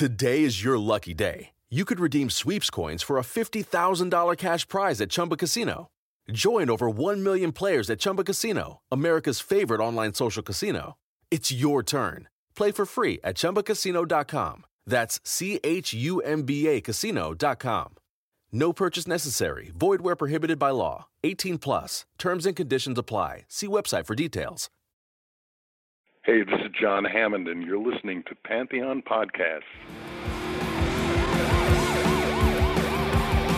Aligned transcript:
Today 0.00 0.44
is 0.44 0.64
your 0.64 0.78
lucky 0.78 1.12
day. 1.12 1.52
You 1.68 1.84
could 1.84 2.00
redeem 2.00 2.30
sweeps 2.30 2.70
coins 2.70 3.02
for 3.02 3.18
a 3.18 3.20
$50,000 3.20 4.34
cash 4.38 4.66
prize 4.66 4.98
at 4.98 5.10
Chumba 5.10 5.36
Casino. 5.36 5.90
Join 6.32 6.70
over 6.70 6.88
1 6.88 7.22
million 7.22 7.52
players 7.52 7.90
at 7.90 8.00
Chumba 8.00 8.24
Casino, 8.24 8.80
America's 8.90 9.40
favorite 9.40 9.82
online 9.82 10.14
social 10.14 10.42
casino. 10.42 10.94
It's 11.30 11.52
your 11.52 11.82
turn. 11.82 12.28
Play 12.56 12.72
for 12.72 12.86
free 12.86 13.20
at 13.22 13.36
chumbacasino.com. 13.36 14.64
That's 14.86 15.20
C 15.22 15.60
H 15.64 15.92
U 15.92 16.20
M 16.20 16.44
B 16.44 16.66
A 16.68 16.80
casino.com. 16.80 17.96
No 18.52 18.72
purchase 18.72 19.06
necessary. 19.06 19.70
Void 19.78 20.00
where 20.00 20.16
prohibited 20.16 20.58
by 20.58 20.70
law. 20.70 21.08
18 21.24 21.58
plus. 21.58 22.06
Terms 22.16 22.46
and 22.46 22.56
conditions 22.56 22.98
apply. 22.98 23.44
See 23.50 23.68
website 23.68 24.06
for 24.06 24.14
details. 24.14 24.70
Hey, 26.22 26.42
this 26.42 26.60
is 26.60 26.70
John 26.78 27.06
Hammond, 27.06 27.48
and 27.48 27.62
you're 27.62 27.78
listening 27.78 28.22
to 28.24 28.34
Pantheon 28.44 29.00
Podcasts. 29.00 29.62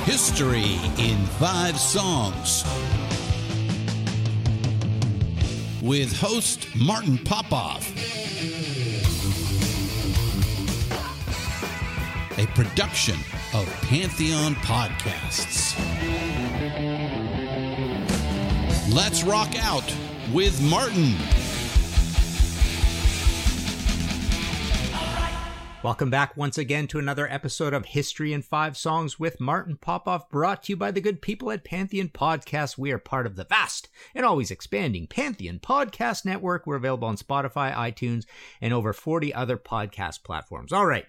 History 0.04 0.78
in 0.96 1.18
Five 1.40 1.76
Songs. 1.76 2.62
With 5.82 6.16
host 6.16 6.68
Martin 6.76 7.18
Popoff. 7.18 7.90
A 12.38 12.46
production 12.54 13.16
of 13.54 13.66
Pantheon 13.88 14.54
Podcasts. 14.54 15.76
Let's 18.94 19.24
rock 19.24 19.50
out 19.58 19.92
with 20.32 20.62
Martin. 20.62 21.41
Welcome 25.82 26.10
back 26.10 26.36
once 26.36 26.58
again 26.58 26.86
to 26.88 27.00
another 27.00 27.26
episode 27.28 27.74
of 27.74 27.86
History 27.86 28.32
in 28.32 28.42
Five 28.42 28.76
Songs 28.76 29.18
with 29.18 29.40
Martin 29.40 29.76
Popoff, 29.76 30.30
brought 30.30 30.62
to 30.62 30.72
you 30.72 30.76
by 30.76 30.92
the 30.92 31.00
good 31.00 31.20
people 31.20 31.50
at 31.50 31.64
Pantheon 31.64 32.08
Podcasts. 32.08 32.78
We 32.78 32.92
are 32.92 32.98
part 32.98 33.26
of 33.26 33.34
the 33.34 33.42
vast 33.42 33.88
and 34.14 34.24
always 34.24 34.52
expanding 34.52 35.08
Pantheon 35.08 35.58
Podcast 35.58 36.24
Network. 36.24 36.68
We're 36.68 36.76
available 36.76 37.08
on 37.08 37.16
Spotify, 37.16 37.74
iTunes, 37.74 38.26
and 38.60 38.72
over 38.72 38.92
40 38.92 39.34
other 39.34 39.56
podcast 39.56 40.22
platforms. 40.22 40.72
All 40.72 40.86
right. 40.86 41.06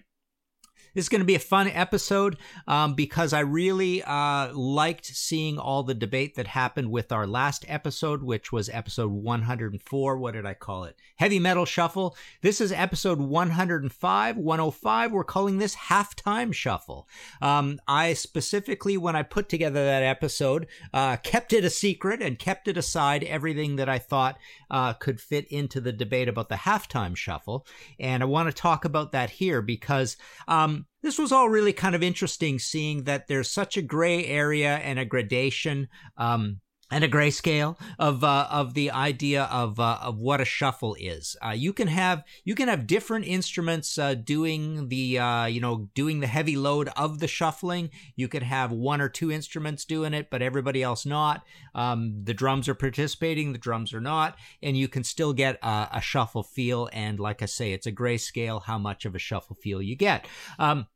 This 0.94 1.06
is 1.06 1.08
going 1.08 1.22
to 1.22 1.26
be 1.26 1.34
a 1.34 1.40
fun 1.40 1.66
episode 1.66 2.36
um, 2.68 2.94
because 2.94 3.32
I 3.32 3.40
really 3.40 4.04
uh, 4.04 4.54
liked 4.54 5.06
seeing 5.06 5.58
all 5.58 5.82
the 5.82 5.92
debate 5.92 6.36
that 6.36 6.46
happened 6.46 6.88
with 6.92 7.10
our 7.10 7.26
last 7.26 7.64
episode, 7.66 8.22
which 8.22 8.52
was 8.52 8.68
episode 8.68 9.10
104. 9.10 10.16
What 10.16 10.34
did 10.34 10.46
I 10.46 10.54
call 10.54 10.84
it? 10.84 10.94
Heavy 11.16 11.40
Metal 11.40 11.64
Shuffle. 11.64 12.16
This 12.42 12.60
is 12.60 12.70
episode 12.70 13.18
105, 13.18 14.36
105. 14.36 15.12
We're 15.12 15.24
calling 15.24 15.58
this 15.58 15.74
Halftime 15.74 16.54
Shuffle. 16.54 17.08
Um, 17.42 17.80
I 17.88 18.12
specifically, 18.12 18.96
when 18.96 19.16
I 19.16 19.24
put 19.24 19.48
together 19.48 19.84
that 19.84 20.04
episode, 20.04 20.68
uh, 20.92 21.16
kept 21.16 21.52
it 21.52 21.64
a 21.64 21.70
secret 21.70 22.22
and 22.22 22.38
kept 22.38 22.68
it 22.68 22.76
aside 22.76 23.24
everything 23.24 23.74
that 23.76 23.88
I 23.88 23.98
thought 23.98 24.38
uh, 24.70 24.92
could 24.92 25.20
fit 25.20 25.48
into 25.48 25.80
the 25.80 25.92
debate 25.92 26.28
about 26.28 26.50
the 26.50 26.54
Halftime 26.54 27.16
Shuffle. 27.16 27.66
And 27.98 28.22
I 28.22 28.26
want 28.26 28.48
to 28.48 28.54
talk 28.54 28.84
about 28.84 29.10
that 29.10 29.30
here 29.30 29.60
because. 29.60 30.16
Um, 30.46 30.83
this 31.02 31.18
was 31.18 31.32
all 31.32 31.48
really 31.48 31.72
kind 31.72 31.94
of 31.94 32.02
interesting 32.02 32.58
seeing 32.58 33.04
that 33.04 33.26
there's 33.28 33.50
such 33.50 33.76
a 33.76 33.82
gray 33.82 34.24
area 34.26 34.76
and 34.76 34.98
a 34.98 35.04
gradation 35.04 35.88
um, 36.16 36.60
and 36.94 37.02
a 37.02 37.08
grayscale 37.08 37.76
of 37.98 38.22
uh, 38.22 38.46
of 38.52 38.74
the 38.74 38.88
idea 38.88 39.44
of 39.44 39.80
uh, 39.80 39.98
of 40.00 40.16
what 40.16 40.40
a 40.40 40.44
shuffle 40.44 40.94
is. 41.00 41.36
Uh, 41.44 41.50
you 41.50 41.72
can 41.72 41.88
have 41.88 42.22
you 42.44 42.54
can 42.54 42.68
have 42.68 42.86
different 42.86 43.26
instruments 43.26 43.98
uh, 43.98 44.14
doing 44.14 44.88
the 44.88 45.18
uh, 45.18 45.46
you 45.46 45.60
know 45.60 45.88
doing 45.96 46.20
the 46.20 46.28
heavy 46.28 46.56
load 46.56 46.88
of 46.96 47.18
the 47.18 47.26
shuffling. 47.26 47.90
You 48.14 48.28
could 48.28 48.44
have 48.44 48.70
one 48.70 49.00
or 49.00 49.08
two 49.08 49.32
instruments 49.32 49.84
doing 49.84 50.14
it, 50.14 50.30
but 50.30 50.40
everybody 50.40 50.84
else 50.84 51.04
not. 51.04 51.44
Um, 51.74 52.22
the 52.22 52.34
drums 52.34 52.68
are 52.68 52.76
participating, 52.76 53.50
the 53.52 53.58
drums 53.58 53.92
are 53.92 54.00
not, 54.00 54.36
and 54.62 54.76
you 54.76 54.86
can 54.86 55.02
still 55.02 55.32
get 55.32 55.58
a, 55.64 55.88
a 55.94 56.00
shuffle 56.00 56.44
feel. 56.44 56.88
And 56.92 57.18
like 57.18 57.42
I 57.42 57.46
say, 57.46 57.72
it's 57.72 57.88
a 57.88 57.92
grayscale 57.92 58.62
how 58.62 58.78
much 58.78 59.04
of 59.04 59.16
a 59.16 59.18
shuffle 59.18 59.56
feel 59.60 59.82
you 59.82 59.96
get. 59.96 60.28
Um, 60.60 60.86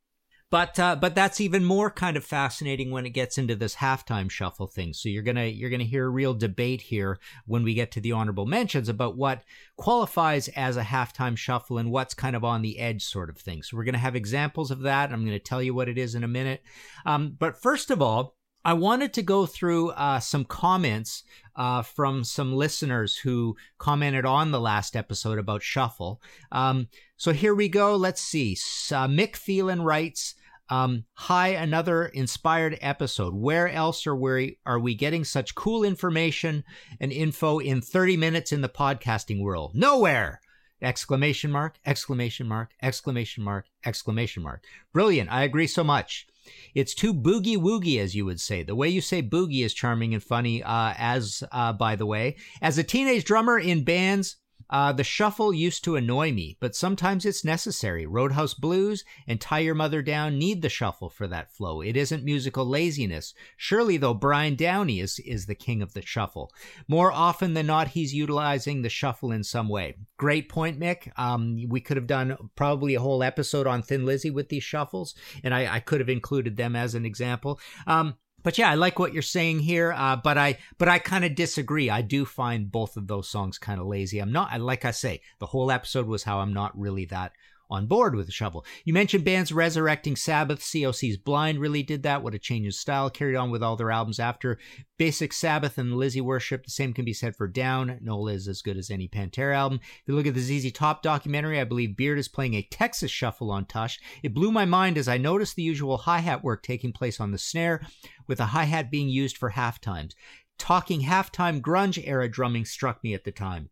but 0.51 0.79
uh, 0.79 0.97
but 0.97 1.15
that's 1.15 1.41
even 1.41 1.65
more 1.65 1.91
kind 1.91 2.17
of 2.17 2.25
fascinating 2.25 2.91
when 2.91 3.05
it 3.05 3.11
gets 3.11 3.37
into 3.37 3.55
this 3.55 3.77
halftime 3.77 4.31
shuffle 4.31 4.67
thing. 4.67 4.95
So 4.95 5.09
you're 5.09 5.23
gonna 5.23 5.45
you're 5.45 5.69
gonna 5.69 5.85
hear 5.85 6.07
a 6.07 6.11
real 6.11 6.33
debate 6.33 6.81
here 6.81 7.19
when 7.47 7.63
we 7.63 7.75
get 7.75 7.91
to 7.93 8.01
the 8.01 8.13
honorable 8.13 8.47
mentions 8.47 8.89
about 8.89 9.17
what 9.17 9.43
qualifies 9.77 10.49
as 10.49 10.77
a 10.77 10.83
halftime 10.83 11.37
shuffle 11.37 11.79
and 11.79 11.91
what's 11.91 12.15
kind 12.15 12.35
of 12.35 12.45
on 12.45 12.63
the 12.63 12.79
edge 12.79 13.05
sort 13.05 13.29
of 13.29 13.37
thing. 13.37 13.63
So 13.63 13.77
we're 13.77 13.85
gonna 13.85 13.99
have 13.99 14.17
examples 14.17 14.71
of 14.71 14.81
that. 14.81 15.13
I'm 15.13 15.25
gonna 15.25 15.39
tell 15.39 15.63
you 15.63 15.75
what 15.75 15.89
it 15.89 15.99
is 15.99 16.15
in 16.15 16.25
a 16.25 16.29
minute. 16.29 16.63
Um, 17.05 17.37
but 17.39 17.61
first 17.61 17.91
of 17.91 18.01
all. 18.01 18.35
I 18.65 18.73
wanted 18.75 19.15
to 19.15 19.23
go 19.23 19.47
through 19.47 19.91
uh, 19.91 20.21
some 20.21 20.45
comments 20.45 21.23
uh, 21.57 21.81
from 21.83 22.23
some 22.23 22.53
listeners 22.53 23.17
who 23.17 23.57
commented 23.79 24.27
on 24.27 24.51
the 24.51 24.61
last 24.61 24.95
episode 24.95 25.39
about 25.39 25.63
Shuffle. 25.63 26.21
Um, 26.53 26.89
so 27.17 27.33
here 27.33 27.55
we 27.55 27.69
go. 27.69 27.97
Let's 27.97 28.21
see. 28.21 28.53
Uh, 28.91 29.09
Mick 29.09 29.37
Phelan 29.37 29.83
writes, 29.83 30.35
um, 30.71 31.05
hi, 31.15 31.49
another 31.49 32.07
inspired 32.07 32.79
episode. 32.81 33.35
Where 33.35 33.69
else 33.69 34.07
are 34.07 34.17
we, 34.17 34.59
are 34.67 34.79
we 34.79 34.95
getting 34.95 35.25
such 35.25 35.55
cool 35.55 35.85
information 35.85 36.65
and 37.01 37.13
info 37.13 37.59
in 37.59 37.81
30 37.81 38.17
minutes 38.17 38.53
in 38.53 38.61
the 38.61 38.69
podcasting 38.69 39.43
world? 39.43 39.73
Nowhere! 39.75 40.41
Exclamation 40.81 41.51
mark, 41.51 41.79
exclamation 41.85 42.47
mark, 42.47 42.71
exclamation 42.83 43.43
mark, 43.43 43.67
exclamation 43.85 44.43
mark. 44.43 44.63
Brilliant. 44.93 45.31
I 45.33 45.43
agree 45.43 45.67
so 45.67 45.83
much. 45.83 46.27
It's 46.75 46.95
too 46.95 47.13
boogie 47.13 47.57
woogie, 47.57 47.99
as 47.99 48.15
you 48.15 48.25
would 48.25 48.41
say. 48.41 48.63
The 48.63 48.77
way 48.77 48.89
you 48.89 49.01
say 49.01 49.23
boogie 49.23 49.65
is 49.65 49.75
charming 49.75 50.15
and 50.15 50.23
funny, 50.23 50.63
uh, 50.63 50.95
as, 50.97 51.43
uh, 51.51 51.73
by 51.73 51.97
the 51.97 52.07
way. 52.07 52.37
As 52.63 52.79
a 52.79 52.85
teenage 52.85 53.25
drummer 53.25 53.59
in 53.59 53.85
bands, 53.85 54.37
uh, 54.71 54.93
the 54.93 55.05
shuffle 55.05 55.53
used 55.53 55.85
to 55.85 55.97
annoy 55.97 56.33
me, 56.33 56.57
but 56.61 56.75
sometimes 56.75 57.25
it's 57.25 57.45
necessary. 57.45 58.07
Roadhouse 58.07 58.55
Blues 58.55 59.05
and 59.27 59.41
Tie 59.41 59.61
Your 59.61 59.75
Mother 59.75 60.03
Down 60.03 60.39
need 60.39 60.63
the 60.63 60.69
shuffle 60.69 61.09
for 61.09 61.27
that 61.29 61.53
flow. 61.53 61.81
It 61.81 61.97
isn't 61.97 62.25
musical 62.25 62.67
laziness. 62.67 63.35
Surely, 63.57 63.97
though, 63.97 64.15
Brian 64.15 64.55
Downey 64.55 65.01
is, 65.01 65.19
is 65.21 65.47
the 65.47 65.55
king 65.55 65.83
of 65.83 65.95
the 65.95 66.03
shuffle. 66.03 66.53
More 66.87 67.13
often 67.13 67.55
than 67.55 67.67
not, 67.67 67.89
he's 67.89 68.15
utilizing 68.15 68.83
the 68.83 68.89
shuffle 68.89 69.33
in 69.33 69.45
some 69.45 69.69
way. 69.69 69.97
Great 70.17 70.49
point, 70.49 70.79
Mick. 70.79 71.11
Um, 71.19 71.65
we 71.69 71.81
could 71.81 71.97
have 71.97 72.07
done 72.07 72.37
probably 72.57 72.95
a 72.95 73.01
whole 73.01 73.23
episode 73.23 73.67
on 73.67 73.83
Thin 73.83 74.05
Lizzy 74.05 74.31
with 74.31 74.49
these 74.49 74.65
shuffles, 74.65 75.15
and 75.43 75.55
I, 75.55 75.77
I 75.77 75.81
could 75.81 76.01
have 76.01 76.09
included 76.09 76.57
them 76.57 76.77
as 76.77 76.95
an 76.95 77.07
example. 77.07 77.61
Um, 77.87 78.17
but 78.49 78.57
yeah, 78.57 78.71
I 78.71 78.77
like 78.77 78.99
what 78.99 79.13
you're 79.13 79.21
saying 79.21 79.59
here. 79.59 79.93
Uh, 79.95 80.17
but 80.17 80.39
I, 80.39 80.57
but 80.79 80.89
I 80.89 80.99
kind 81.01 81.23
of 81.23 81.35
disagree. 81.35 81.91
I 81.91 82.01
do 82.01 82.25
find 82.25 82.73
both 82.73 82.97
of 82.97 83.07
those 83.07 83.29
songs 83.29 83.59
kind 83.59 83.79
of 83.79 83.87
lazy. 83.87 84.21
I'm 84.21 84.33
not, 84.33 84.59
like 84.59 84.87
I 84.87 84.91
say, 84.91 85.21
the 85.39 85.45
whole 85.45 85.71
episode 85.71 86.07
was 86.07 86.23
how 86.23 86.39
I'm 86.39 86.55
not 86.55 86.73
really 86.75 87.05
that 87.05 87.33
on 87.71 87.87
board 87.87 88.15
with 88.15 88.27
the 88.27 88.33
shovel. 88.33 88.65
You 88.85 88.93
mentioned 88.93 89.25
bands 89.25 89.53
resurrecting 89.53 90.17
Sabbath. 90.17 90.61
COC's 90.61 91.17
Blind 91.17 91.61
really 91.61 91.83
did 91.83 92.03
that. 92.03 92.23
What 92.23 92.35
a 92.35 92.39
change 92.39 92.67
of 92.67 92.75
style. 92.75 93.11
Carried 93.11 93.37
on 93.37 93.51
with 93.51 93.63
all 93.63 93.77
their 93.77 93.91
albums 93.91 94.19
after 94.19 94.59
Basic 94.99 95.33
Sabbath 95.33 95.79
and 95.79 95.95
Lizzy 95.95 96.21
Worship. 96.21 96.65
The 96.65 96.71
same 96.71 96.93
can 96.93 97.05
be 97.05 97.13
said 97.13 97.37
for 97.37 97.47
Down. 97.47 97.99
Nola 98.01 98.33
is 98.33 98.49
as 98.49 98.63
good 98.63 98.77
as 98.77 98.91
any 98.91 99.09
Pantera 99.09 99.55
album. 99.55 99.81
If 99.83 100.03
you 100.07 100.15
look 100.15 100.27
at 100.27 100.35
the 100.35 100.41
ZZ 100.41 100.73
Top 100.73 101.03
documentary, 101.03 101.61
I 101.61 101.65
believe 101.65 101.97
Beard 101.97 102.19
is 102.19 102.29
playing 102.29 102.55
a 102.55 102.63
Texas 102.71 103.11
shuffle 103.11 103.51
on 103.51 103.67
Tush. 103.67 103.99
It 104.23 104.35
blew 104.35 104.51
my 104.51 104.65
mind 104.65 104.99
as 104.99 105.09
I 105.09 105.19
noticed 105.19 105.57
the 105.57 105.63
usual 105.63 105.99
hi 105.99 106.19
hat 106.19 106.43
work 106.43 106.63
taking 106.63 106.93
place 106.93 107.21
on 107.21 107.33
the 107.33 107.39
snare, 107.39 107.87
with 108.27 108.41
a 108.41 108.47
hi 108.47 108.65
hat 108.65 108.91
being 108.91 109.09
used 109.09 109.37
for 109.37 109.51
half 109.51 109.81
times. 109.81 110.15
Talking 110.59 111.03
halftime 111.03 111.61
grunge 111.61 112.03
era 112.05 112.29
drumming 112.29 112.65
struck 112.65 113.03
me 113.05 113.15
at 113.15 113.25
the 113.25 113.33
time. 113.33 113.71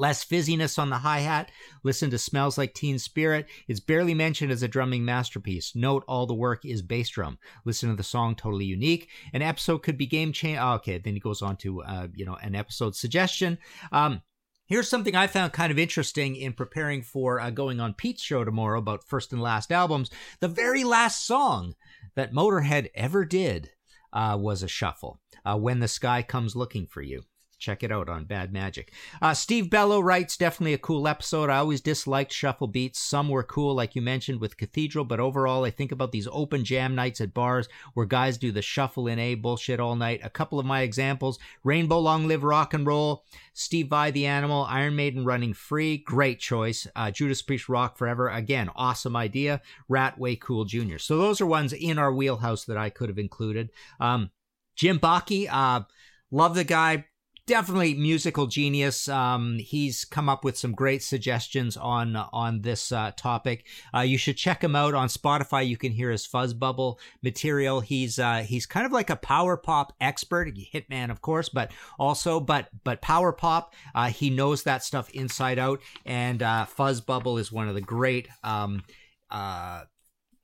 Less 0.00 0.24
fizziness 0.24 0.78
on 0.78 0.88
the 0.88 0.96
hi 0.96 1.18
hat. 1.18 1.52
Listen 1.84 2.08
to 2.08 2.16
Smells 2.16 2.56
Like 2.56 2.72
Teen 2.72 2.98
Spirit. 2.98 3.46
It's 3.68 3.80
barely 3.80 4.14
mentioned 4.14 4.50
as 4.50 4.62
a 4.62 4.68
drumming 4.68 5.04
masterpiece. 5.04 5.76
Note 5.76 6.04
all 6.08 6.24
the 6.24 6.32
work 6.32 6.64
is 6.64 6.80
bass 6.80 7.10
drum. 7.10 7.36
Listen 7.66 7.90
to 7.90 7.96
the 7.96 8.02
song, 8.02 8.34
totally 8.34 8.64
unique. 8.64 9.10
An 9.34 9.42
episode 9.42 9.82
could 9.82 9.98
be 9.98 10.06
game 10.06 10.32
change. 10.32 10.58
Oh, 10.58 10.72
okay, 10.76 10.96
then 10.96 11.12
he 11.12 11.20
goes 11.20 11.42
on 11.42 11.58
to 11.58 11.82
uh, 11.82 12.08
you 12.14 12.24
know 12.24 12.38
an 12.40 12.54
episode 12.54 12.96
suggestion. 12.96 13.58
Um, 13.92 14.22
Here's 14.64 14.88
something 14.88 15.14
I 15.14 15.26
found 15.26 15.52
kind 15.52 15.70
of 15.70 15.78
interesting 15.78 16.34
in 16.34 16.54
preparing 16.54 17.02
for 17.02 17.38
uh, 17.38 17.50
going 17.50 17.78
on 17.78 17.92
Pete's 17.92 18.22
show 18.22 18.42
tomorrow 18.42 18.78
about 18.78 19.06
first 19.06 19.34
and 19.34 19.42
last 19.42 19.70
albums. 19.70 20.08
The 20.38 20.48
very 20.48 20.82
last 20.82 21.26
song 21.26 21.74
that 22.14 22.32
Motorhead 22.32 22.88
ever 22.94 23.26
did 23.26 23.70
uh, 24.14 24.38
was 24.40 24.62
a 24.62 24.68
shuffle. 24.68 25.20
Uh, 25.44 25.58
when 25.58 25.80
the 25.80 25.88
sky 25.88 26.22
comes 26.22 26.56
looking 26.56 26.86
for 26.86 27.02
you. 27.02 27.24
Check 27.60 27.82
it 27.82 27.92
out 27.92 28.08
on 28.08 28.24
Bad 28.24 28.54
Magic. 28.54 28.90
Uh, 29.20 29.34
Steve 29.34 29.68
Bello 29.68 30.00
writes, 30.00 30.38
definitely 30.38 30.72
a 30.72 30.78
cool 30.78 31.06
episode. 31.06 31.50
I 31.50 31.58
always 31.58 31.82
disliked 31.82 32.32
shuffle 32.32 32.68
beats. 32.68 32.98
Some 32.98 33.28
were 33.28 33.42
cool, 33.42 33.74
like 33.74 33.94
you 33.94 34.00
mentioned 34.00 34.40
with 34.40 34.56
Cathedral, 34.56 35.04
but 35.04 35.20
overall, 35.20 35.64
I 35.64 35.70
think 35.70 35.92
about 35.92 36.10
these 36.10 36.26
open 36.32 36.64
jam 36.64 36.94
nights 36.94 37.20
at 37.20 37.34
bars 37.34 37.68
where 37.92 38.06
guys 38.06 38.38
do 38.38 38.50
the 38.50 38.62
shuffle 38.62 39.06
in 39.06 39.18
A 39.18 39.34
bullshit 39.34 39.78
all 39.78 39.94
night. 39.94 40.20
A 40.24 40.30
couple 40.30 40.58
of 40.58 40.64
my 40.64 40.80
examples 40.80 41.38
Rainbow 41.62 41.98
Long 41.98 42.26
Live 42.26 42.42
Rock 42.42 42.72
and 42.72 42.86
Roll, 42.86 43.24
Steve 43.52 43.88
Vai 43.88 44.10
the 44.10 44.24
Animal, 44.24 44.64
Iron 44.64 44.96
Maiden 44.96 45.26
Running 45.26 45.52
Free, 45.52 45.98
great 45.98 46.40
choice. 46.40 46.86
Uh, 46.96 47.10
Judas 47.10 47.42
Priest 47.42 47.68
Rock 47.68 47.98
Forever, 47.98 48.30
again, 48.30 48.70
awesome 48.74 49.16
idea. 49.16 49.60
Ratt 49.86 50.18
Way 50.18 50.36
Cool 50.36 50.64
Jr. 50.64 50.96
So 50.96 51.18
those 51.18 51.42
are 51.42 51.46
ones 51.46 51.74
in 51.74 51.98
our 51.98 52.12
wheelhouse 52.12 52.64
that 52.64 52.78
I 52.78 52.88
could 52.88 53.10
have 53.10 53.18
included. 53.18 53.70
Um, 54.00 54.30
Jim 54.76 54.98
Bakke, 54.98 55.46
uh, 55.50 55.82
love 56.30 56.54
the 56.54 56.64
guy 56.64 57.04
definitely 57.50 57.94
musical 57.94 58.46
genius. 58.46 59.08
Um, 59.08 59.58
he's 59.58 60.04
come 60.04 60.28
up 60.28 60.44
with 60.44 60.56
some 60.56 60.70
great 60.70 61.02
suggestions 61.02 61.76
on 61.76 62.14
on 62.14 62.62
this 62.62 62.92
uh, 62.92 63.10
topic. 63.16 63.66
Uh, 63.92 64.02
you 64.02 64.16
should 64.18 64.36
check 64.36 64.62
him 64.62 64.76
out 64.76 64.94
on 64.94 65.08
Spotify. 65.08 65.66
You 65.66 65.76
can 65.76 65.90
hear 65.90 66.12
his 66.12 66.28
Fuzzbubble 66.28 66.98
material. 67.24 67.80
He's 67.80 68.20
uh, 68.20 68.44
he's 68.46 68.66
kind 68.66 68.86
of 68.86 68.92
like 68.92 69.10
a 69.10 69.16
power 69.16 69.56
pop 69.56 69.92
expert, 70.00 70.54
hitman 70.72 71.10
of 71.10 71.22
course, 71.22 71.48
but 71.48 71.72
also 71.98 72.38
but 72.38 72.68
but 72.84 73.02
power 73.02 73.32
pop. 73.32 73.74
Uh, 73.96 74.10
he 74.10 74.30
knows 74.30 74.62
that 74.62 74.84
stuff 74.84 75.10
inside 75.10 75.58
out. 75.58 75.80
And 76.06 76.44
uh, 76.44 76.66
Fuzzbubble 76.78 77.40
is 77.40 77.50
one 77.50 77.68
of 77.68 77.74
the 77.74 77.80
great. 77.80 78.28
Um, 78.44 78.84
uh, 79.28 79.82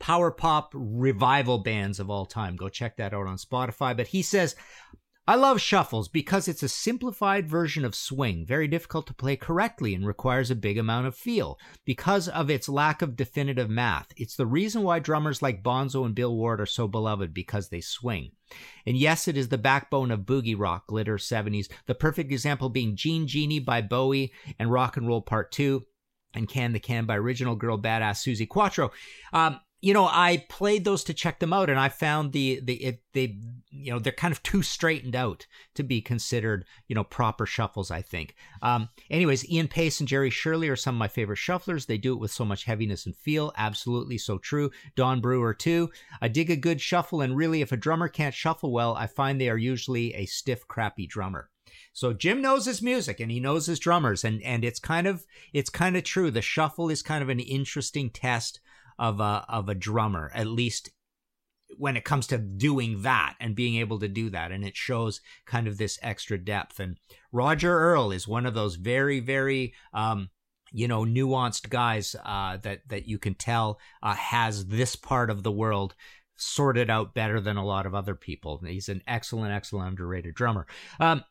power 0.01 0.33
pop 0.33 0.73
revival 0.75 1.59
bands 1.59 2.01
of 2.01 2.11
all 2.11 2.27
time. 2.27 2.57
Go 2.57 2.69
check 2.69 2.97
that 2.97 3.15
out 3.15 3.27
on 3.27 3.37
Spotify. 3.37 3.97
But 3.97 4.09
he 4.09 4.23
says, 4.23 4.57
I 5.29 5.35
love 5.35 5.61
shuffles 5.61 6.07
because 6.07 6.47
it's 6.47 6.63
a 6.63 6.69
simplified 6.69 7.49
version 7.49 7.85
of 7.85 7.97
swing, 7.97 8.47
very 8.47 8.69
difficult 8.69 9.09
to 9.09 9.15
play 9.15 9.35
correctly 9.35 9.93
and 9.93 10.07
requires 10.07 10.53
a 10.53 10.55
big 10.55 10.79
amount 10.79 11.09
of 11.09 11.17
feel. 11.17 11.59
Because 11.85 12.29
of 12.29 12.49
its 12.49 12.69
lack 12.69 13.03
of 13.03 13.17
definitive 13.17 13.69
math, 13.69 14.13
it's 14.17 14.37
the 14.37 14.47
reason 14.47 14.85
why 14.85 15.01
drummers 15.01 15.43
like 15.43 15.65
Bonzo 15.65 16.07
and 16.07 16.15
Bill 16.15 16.37
Ward 16.37 16.61
are 16.61 16.67
so 16.67 16.87
beloved 16.87 17.35
because 17.35 17.71
they 17.71 17.81
swing. 17.81 18.31
And 18.87 18.97
yes, 18.97 19.27
it 19.27 19.37
is 19.37 19.49
the 19.49 19.59
backbone 19.59 20.13
of 20.13 20.21
boogie 20.21 20.57
rock, 20.57 20.87
glitter 20.87 21.17
70s, 21.17 21.67
the 21.87 21.97
perfect 21.97 22.31
example 22.31 22.69
being 22.69 22.95
Jean 22.95 23.27
Genie 23.27 23.59
by 23.59 23.83
Bowie 23.83 24.33
and 24.61 24.71
Rock 24.71 24.97
and 24.97 25.09
Roll 25.09 25.23
Part 25.23 25.51
2 25.51 25.85
and 26.35 26.49
Can 26.49 26.73
the 26.73 26.79
Can 26.79 27.05
by 27.05 27.17
original 27.17 27.57
girl 27.57 27.79
badass 27.79 28.23
Suzi 28.23 28.49
Quatro. 28.49 28.93
Um, 29.33 29.59
you 29.83 29.93
know, 29.93 30.07
I 30.07 30.45
played 30.49 30.85
those 30.85 31.05
to 31.05 31.15
check 31.15 31.39
them 31.39 31.53
out, 31.53 31.69
and 31.69 31.79
I 31.79 31.89
found 31.89 32.33
the 32.33 32.61
the 32.63 32.75
it, 32.75 33.03
they 33.13 33.37
you 33.71 33.93
know 33.93 33.99
they're 33.99 34.13
kind 34.13 34.33
of 34.33 34.43
too 34.43 34.63
straightened 34.63 35.15
out 35.15 35.47
to 35.75 35.83
be 35.83 36.01
considered 36.01 36.65
you 36.89 36.95
know 36.95 37.05
proper 37.05 37.45
shuffles. 37.45 37.91
I 37.91 38.03
think. 38.03 38.35
Um, 38.63 38.89
anyways, 39.11 39.49
Ian 39.51 39.69
Paice 39.69 40.01
and 40.01 40.09
Jerry 40.09 40.31
Shirley 40.31 40.69
are 40.69 40.77
some 40.77 40.95
of 40.95 40.99
my 40.99 41.09
favorite 41.09 41.39
shufflers. 41.39 41.87
They 41.87 41.99
do 41.99 42.15
it 42.15 42.21
with 42.21 42.33
so 42.33 42.45
much 42.45 42.65
heaviness 42.65 43.07
and 43.07 43.17
feel. 43.17 43.53
Absolutely 43.57 44.19
so 44.19 44.39
true. 44.39 44.71
Don 44.97 45.21
Brewer 45.21 45.53
too. 45.53 45.91
I 46.23 46.29
dig 46.29 46.51
a 46.51 46.57
good 46.57 46.81
shuffle, 46.81 47.21
and 47.21 47.37
really, 47.37 47.61
if 47.61 47.71
a 47.71 47.77
drummer 47.77 48.09
can't 48.09 48.35
shuffle 48.35 48.73
well, 48.73 48.95
I 48.95 49.07
find 49.07 49.41
they 49.41 49.51
are 49.51 49.59
usually 49.59 50.15
a 50.15 50.27
stiff, 50.27 50.67
crappy 50.67 51.07
drummer. 51.07 51.51
So 51.93 52.13
Jim 52.13 52.43
knows 52.43 52.67
his 52.67 52.83
music 52.83 53.21
and 53.21 53.31
he 53.31 53.41
knows 53.41 53.67
his 53.67 53.79
drummers 53.79 54.25
and 54.25 54.43
and 54.43 54.65
it's 54.65 54.79
kind 54.79 55.07
of 55.07 55.27
it's 55.53 55.71
kind 55.71 55.97
of 55.97 56.05
true. 56.05 56.31
The 56.31 56.43
shuffle 56.43 56.91
is 56.91 57.03
kind 57.03 57.23
of 57.23 57.29
an 57.29 57.41
interesting 57.41 58.11
test 58.11 58.61
of 58.99 59.21
a 59.21 59.45
of 59.49 59.69
a 59.69 59.75
drummer, 59.75 60.31
at 60.35 60.47
least 60.47 60.91
when 61.77 61.97
it 61.97 62.05
comes 62.05 62.27
to 62.29 62.39
doing 62.39 63.03
that 63.03 63.35
and 63.41 63.55
being 63.55 63.77
able 63.77 63.99
to 63.99 64.09
do 64.09 64.31
that. 64.31 64.53
And 64.53 64.65
it 64.65 64.77
shows 64.77 65.21
kind 65.45 65.67
of 65.67 65.79
this 65.79 65.99
extra 66.03 66.39
depth. 66.39 66.81
And 66.81 66.97
roger 67.33 67.79
earl 67.79 68.13
is 68.13 68.29
one 68.29 68.47
of 68.47 68.55
those 68.55 68.77
very 68.77 69.21
very 69.21 69.75
um 69.93 70.31
you 70.73 70.89
know 70.89 71.05
nuanced 71.05 71.69
guys 71.69 72.17
uh 72.25 72.57
that 72.59 72.89
that 72.89 73.07
you 73.07 73.19
can 73.19 73.35
tell 73.35 73.79
uh, 74.03 74.15
has 74.15 74.67
this 74.67 74.97
part 74.97 75.31
of 75.31 75.43
the 75.43 75.53
world 75.53 75.95
sorted 76.37 76.91
out 76.91 77.15
better 77.15 77.41
than 77.41 77.57
a 77.57 77.65
lot 77.65 77.87
of 77.87 77.95
other 77.95 78.15
people. 78.15 78.61
He's 78.65 78.89
an 78.89 79.03
excellent 79.07 79.53
excellent 79.53 79.89
underrated 79.89 80.35
drummer. 80.35 80.67
Um 81.01 81.25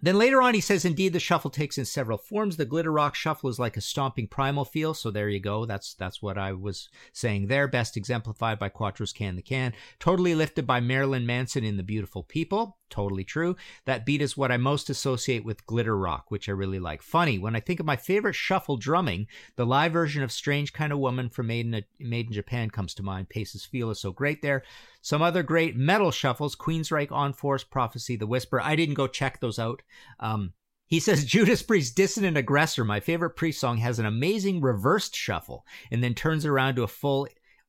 then 0.00 0.16
later 0.16 0.40
on, 0.40 0.54
he 0.54 0.60
says, 0.60 0.84
indeed, 0.84 1.12
the 1.12 1.20
shuffle 1.20 1.50
takes 1.50 1.78
in 1.78 1.84
several 1.84 2.18
forms. 2.18 2.56
The 2.56 2.64
glitter 2.64 2.92
rock 2.92 3.14
shuffle 3.14 3.50
is 3.50 3.58
like 3.58 3.76
a 3.76 3.80
stomping 3.80 4.28
primal 4.28 4.64
feel. 4.64 4.94
So 4.94 5.10
there 5.10 5.28
you 5.28 5.40
go. 5.40 5.66
That's 5.66 5.94
that's 5.94 6.22
what 6.22 6.38
I 6.38 6.52
was 6.52 6.88
saying 7.12 7.48
there. 7.48 7.68
Best 7.68 7.96
exemplified 7.96 8.58
by 8.58 8.68
Quatro's 8.68 9.12
Can 9.12 9.36
the 9.36 9.42
Can. 9.42 9.72
Totally 9.98 10.34
lifted 10.34 10.66
by 10.66 10.80
Marilyn 10.80 11.26
Manson 11.26 11.64
in 11.64 11.76
The 11.76 11.82
Beautiful 11.82 12.22
People. 12.22 12.78
Totally 12.90 13.24
true. 13.24 13.56
That 13.84 14.06
beat 14.06 14.22
is 14.22 14.36
what 14.36 14.50
I 14.50 14.56
most 14.56 14.88
associate 14.88 15.44
with 15.44 15.66
glitter 15.66 15.96
rock, 15.96 16.30
which 16.30 16.48
I 16.48 16.52
really 16.52 16.78
like. 16.78 17.02
Funny, 17.02 17.38
when 17.38 17.54
I 17.54 17.60
think 17.60 17.80
of 17.80 17.86
my 17.86 17.96
favorite 17.96 18.34
shuffle 18.34 18.78
drumming, 18.78 19.26
the 19.56 19.66
live 19.66 19.92
version 19.92 20.22
of 20.22 20.32
Strange 20.32 20.72
Kind 20.72 20.92
of 20.92 20.98
Woman 20.98 21.28
from 21.28 21.48
Made 21.48 21.66
in, 21.66 21.84
Made 21.98 22.28
in 22.28 22.32
Japan 22.32 22.70
comes 22.70 22.94
to 22.94 23.02
mind. 23.02 23.28
Paice's 23.28 23.66
feel 23.66 23.90
is 23.90 24.00
so 24.00 24.10
great 24.10 24.40
there. 24.40 24.62
Some 25.08 25.22
other 25.22 25.42
great 25.42 25.74
metal 25.74 26.10
shuffles 26.10 26.54
Queensryche, 26.54 27.18
En 27.18 27.32
Force, 27.32 27.64
Prophecy, 27.64 28.14
The 28.16 28.26
Whisper. 28.26 28.60
I 28.60 28.76
didn't 28.76 28.96
go 28.96 29.06
check 29.06 29.40
those 29.40 29.58
out. 29.58 29.80
Um, 30.20 30.52
he 30.86 31.00
says 31.00 31.24
Judas 31.24 31.62
Priest 31.62 31.96
Dissident 31.96 32.36
Aggressor, 32.36 32.84
my 32.84 33.00
favorite 33.00 33.30
Priest 33.30 33.58
song, 33.58 33.78
has 33.78 33.98
an 33.98 34.04
amazing 34.04 34.60
reversed 34.60 35.16
shuffle 35.16 35.64
and 35.90 36.04
then 36.04 36.12
turns 36.12 36.44
around 36.44 36.74
to 36.74 36.82
a 36.82 36.86
full 36.86 37.26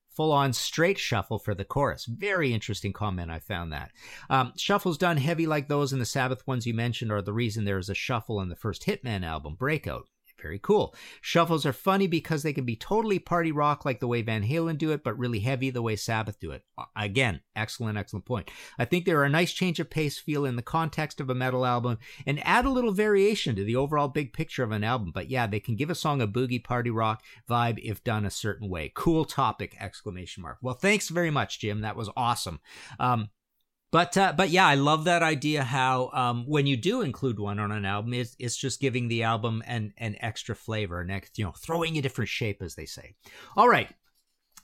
full 0.10 0.34
on 0.34 0.52
straight 0.52 1.00
shuffle 1.00 1.40
for 1.40 1.56
the 1.56 1.64
chorus. 1.64 2.04
Very 2.08 2.54
interesting 2.54 2.92
comment. 2.92 3.32
I 3.32 3.40
found 3.40 3.72
that. 3.72 3.94
Um, 4.30 4.52
shuffles 4.58 4.98
done 4.98 5.16
heavy 5.16 5.48
like 5.48 5.70
those 5.70 5.94
in 5.94 6.00
the 6.00 6.06
Sabbath 6.06 6.46
ones 6.46 6.68
you 6.68 6.74
mentioned 6.74 7.10
are 7.10 7.22
the 7.22 7.32
reason 7.32 7.64
there 7.64 7.78
is 7.78 7.88
a 7.88 7.96
shuffle 7.96 8.42
in 8.42 8.50
the 8.50 8.56
first 8.58 8.86
Hitman 8.86 9.26
album, 9.26 9.56
Breakout. 9.56 10.10
Very 10.42 10.60
cool. 10.60 10.96
Shuffles 11.22 11.66
are 11.66 11.74
funny 11.74 12.08
because 12.08 12.44
they 12.44 12.54
can 12.54 12.66
be 12.66 12.76
totally 12.76 13.20
party 13.20 13.52
rock 13.52 13.86
like 13.86 14.00
the 14.00 14.08
way 14.08 14.22
Van 14.22 14.44
Halen 14.44 14.78
do 14.78 14.92
it, 14.92 15.04
but 15.04 15.18
really 15.18 15.40
heavy 15.40 15.70
the 15.70 15.82
way 15.82 15.96
Sabbath 15.96 16.40
do 16.40 16.52
it. 16.52 16.64
Again, 16.96 17.42
excellent, 17.56 17.98
excellent 17.98 18.26
point. 18.26 18.50
I 18.78 18.86
think 18.86 19.06
they're 19.06 19.24
a 19.24 19.30
nice 19.30 19.52
change 19.52 19.80
of 19.80 19.90
pace 19.90 20.20
feel 20.20 20.46
in 20.46 20.56
the 20.56 20.62
context 20.62 21.20
of 21.20 21.30
a 21.30 21.36
metal 21.36 21.66
album 21.66 21.98
and 22.26 22.46
add 22.46 22.66
a 22.66 22.70
little 22.70 22.92
variation 22.92 23.56
to 23.56 23.64
the 23.64 23.76
overall 23.76 24.08
big 24.08 24.34
picture 24.34 24.64
of 24.64 24.72
an 24.72 24.84
album. 24.84 25.12
But 25.14 25.30
yeah, 25.30 25.48
they 25.48 25.60
can 25.60 25.76
give 25.76 25.90
a 25.90 25.96
song 25.96 26.22
a 26.22 26.28
boogie 26.28 26.64
party 26.64 26.90
rock 26.90 27.24
vibe 27.50 27.80
if 27.84 28.04
done 28.04 28.26
a 28.26 28.32
certain 28.32 28.70
way. 28.70 28.92
Cool 28.96 29.26
topic! 29.26 29.76
Exclamation 29.80 30.44
mark. 30.44 30.58
Well, 30.62 30.76
thanks 30.76 31.10
very 31.10 31.32
much, 31.32 31.60
Jim. 31.60 31.82
That 31.82 31.96
was 31.96 32.10
awesome. 32.16 32.60
Um, 33.00 33.30
but 33.92 34.18
uh, 34.18 34.34
but 34.36 34.50
yeah, 34.50 34.68
I 34.68 34.76
love 34.76 35.06
that 35.06 35.24
idea. 35.24 35.64
How 35.64 36.10
um, 36.14 36.46
when 36.48 36.68
you 36.68 36.78
do 36.78 37.02
include 37.02 37.40
one 37.40 37.60
on 37.60 37.72
an 37.72 37.86
album, 37.86 38.14
it's, 38.14 38.36
it's 38.40 38.56
just 38.56 38.80
giving 38.80 39.08
the 39.08 39.24
album 39.24 39.64
an 39.66 39.94
an 39.98 40.16
extra 40.20 40.56
flavor, 40.56 41.04
next 41.04 41.38
you 41.38 41.46
know, 41.46 41.54
throwing 41.58 41.98
a 41.98 42.02
different 42.02 42.30
shape, 42.30 42.62
as 42.62 42.76
they 42.76 42.86
say. 42.86 43.16
All 43.58 43.68
right, 43.68 43.90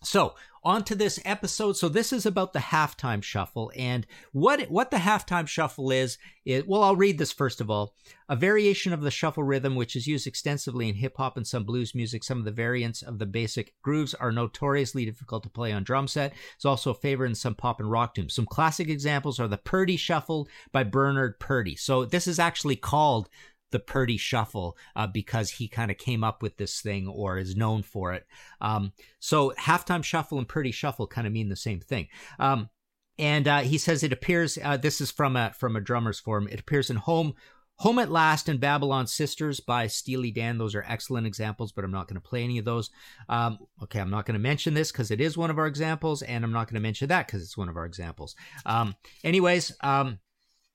so 0.06 0.36
on 0.66 0.84
to 0.84 0.96
this 0.96 1.20
episode. 1.24 1.78
So 1.78 1.88
this 1.88 2.12
is 2.12 2.26
about 2.26 2.52
the 2.52 2.60
halftime 2.60 3.22
shuffle, 3.22 3.72
and 3.78 4.06
what 4.32 4.64
what 4.64 4.90
the 4.90 4.98
halftime 4.98 5.48
shuffle 5.48 5.92
is. 5.92 6.18
It, 6.44 6.68
well, 6.68 6.84
I'll 6.84 6.96
read 6.96 7.18
this 7.18 7.32
first 7.32 7.62
of 7.62 7.70
all. 7.70 7.96
A 8.30 8.36
variation 8.36 8.92
of 8.92 9.02
the 9.02 9.12
shuffle 9.12 9.44
rhythm, 9.44 9.76
which 9.76 9.96
is 9.96 10.08
used 10.08 10.28
extensively 10.28 10.90
in 10.90 10.96
hip 10.96 11.18
hop 11.18 11.38
and 11.38 11.46
some 11.46 11.64
blues 11.64 11.94
music. 11.94 12.24
Some 12.24 12.40
of 12.40 12.46
the 12.46 12.52
variants 12.52 13.02
of 13.04 13.20
the 13.20 13.26
basic 13.26 13.74
grooves 13.84 14.14
are 14.16 14.32
notoriously 14.32 15.06
difficult 15.06 15.44
to 15.44 15.50
play 15.50 15.72
on 15.72 15.84
drum 15.84 16.08
set. 16.08 16.34
It's 16.56 16.66
also 16.66 16.92
a 16.92 16.96
favorite 16.96 17.30
in 17.30 17.36
some 17.36 17.56
pop 17.56 17.80
and 17.80 17.90
rock 17.90 18.16
tunes. 18.16 18.34
Some 18.34 18.46
classic 18.46 18.90
examples 18.90 19.40
are 19.40 19.48
the 19.48 19.58
Purdie 19.58 19.98
Shuffle 19.98 20.48
by 20.72 20.84
Bernard 20.84 21.40
Purdie. 21.40 21.76
So 21.76 22.06
this 22.06 22.28
is 22.28 22.40
actually 22.40 22.76
called 22.76 23.30
the 23.72 23.80
Purdie 23.80 24.18
Shuffle 24.18 24.78
uh, 24.96 25.08
because 25.08 25.52
he 25.52 25.68
kind 25.68 25.92
of 25.92 25.98
came 25.98 26.24
up 26.24 26.42
with 26.42 26.58
this 26.58 26.82
thing 26.82 27.08
or 27.08 27.38
is 27.38 27.56
known 27.56 27.84
for 27.84 28.14
it. 28.14 28.26
Um, 28.62 28.94
so 29.20 29.54
halftime 29.60 30.04
shuffle 30.04 30.38
and 30.38 30.48
Purdie 30.48 30.72
Shuffle 30.72 31.08
kind 31.08 31.28
of 31.28 31.34
mean 31.34 31.50
the 31.50 31.56
same 31.56 31.80
thing. 31.80 32.08
Um, 32.40 32.70
and 33.18 33.48
uh, 33.48 33.60
he 33.60 33.78
says 33.78 34.04
it 34.04 34.14
appears. 34.14 34.58
Uh, 34.62 34.78
this 34.78 35.00
is 35.00 35.12
from 35.12 35.36
a 35.36 35.54
from 35.54 35.76
a 35.76 35.82
drummer's 35.82 36.20
forum. 36.20 36.48
It 36.52 36.60
appears 36.60 36.90
in 36.90 36.98
Home 36.98 37.34
Home 37.80 38.00
at 38.00 38.12
Last 38.12 38.48
and 38.48 38.60
Babylon 38.60 39.06
Sisters 39.08 39.60
by 39.60 39.88
Steely 39.88 40.32
Dan. 40.32 40.58
Those 40.58 40.76
are 40.76 40.86
excellent 40.88 41.28
examples, 41.28 41.72
but 41.72 41.84
I'm 41.84 41.92
not 41.92 42.08
going 42.08 42.22
to 42.22 42.28
play 42.28 42.44
any 42.44 42.58
of 42.58 42.66
those. 42.66 42.90
Um, 43.28 43.60
okay, 43.84 44.00
I'm 44.00 44.10
not 44.10 44.26
going 44.26 44.36
to 44.36 44.40
mention 44.40 44.74
this 44.74 44.92
because 44.92 45.12
it 45.12 45.20
is 45.20 45.38
one 45.38 45.50
of 45.50 45.58
our 45.58 45.68
examples, 45.68 46.22
and 46.22 46.44
I'm 46.44 46.54
not 46.54 46.68
going 46.68 46.76
to 46.76 46.82
mention 46.82 47.10
that 47.10 47.28
because 47.28 47.42
it's 47.42 47.58
one 47.58 47.68
of 47.68 47.76
our 47.76 47.86
examples. 47.86 48.36
Um, 48.66 48.96
anyways, 49.26 49.76
um, 49.82 50.20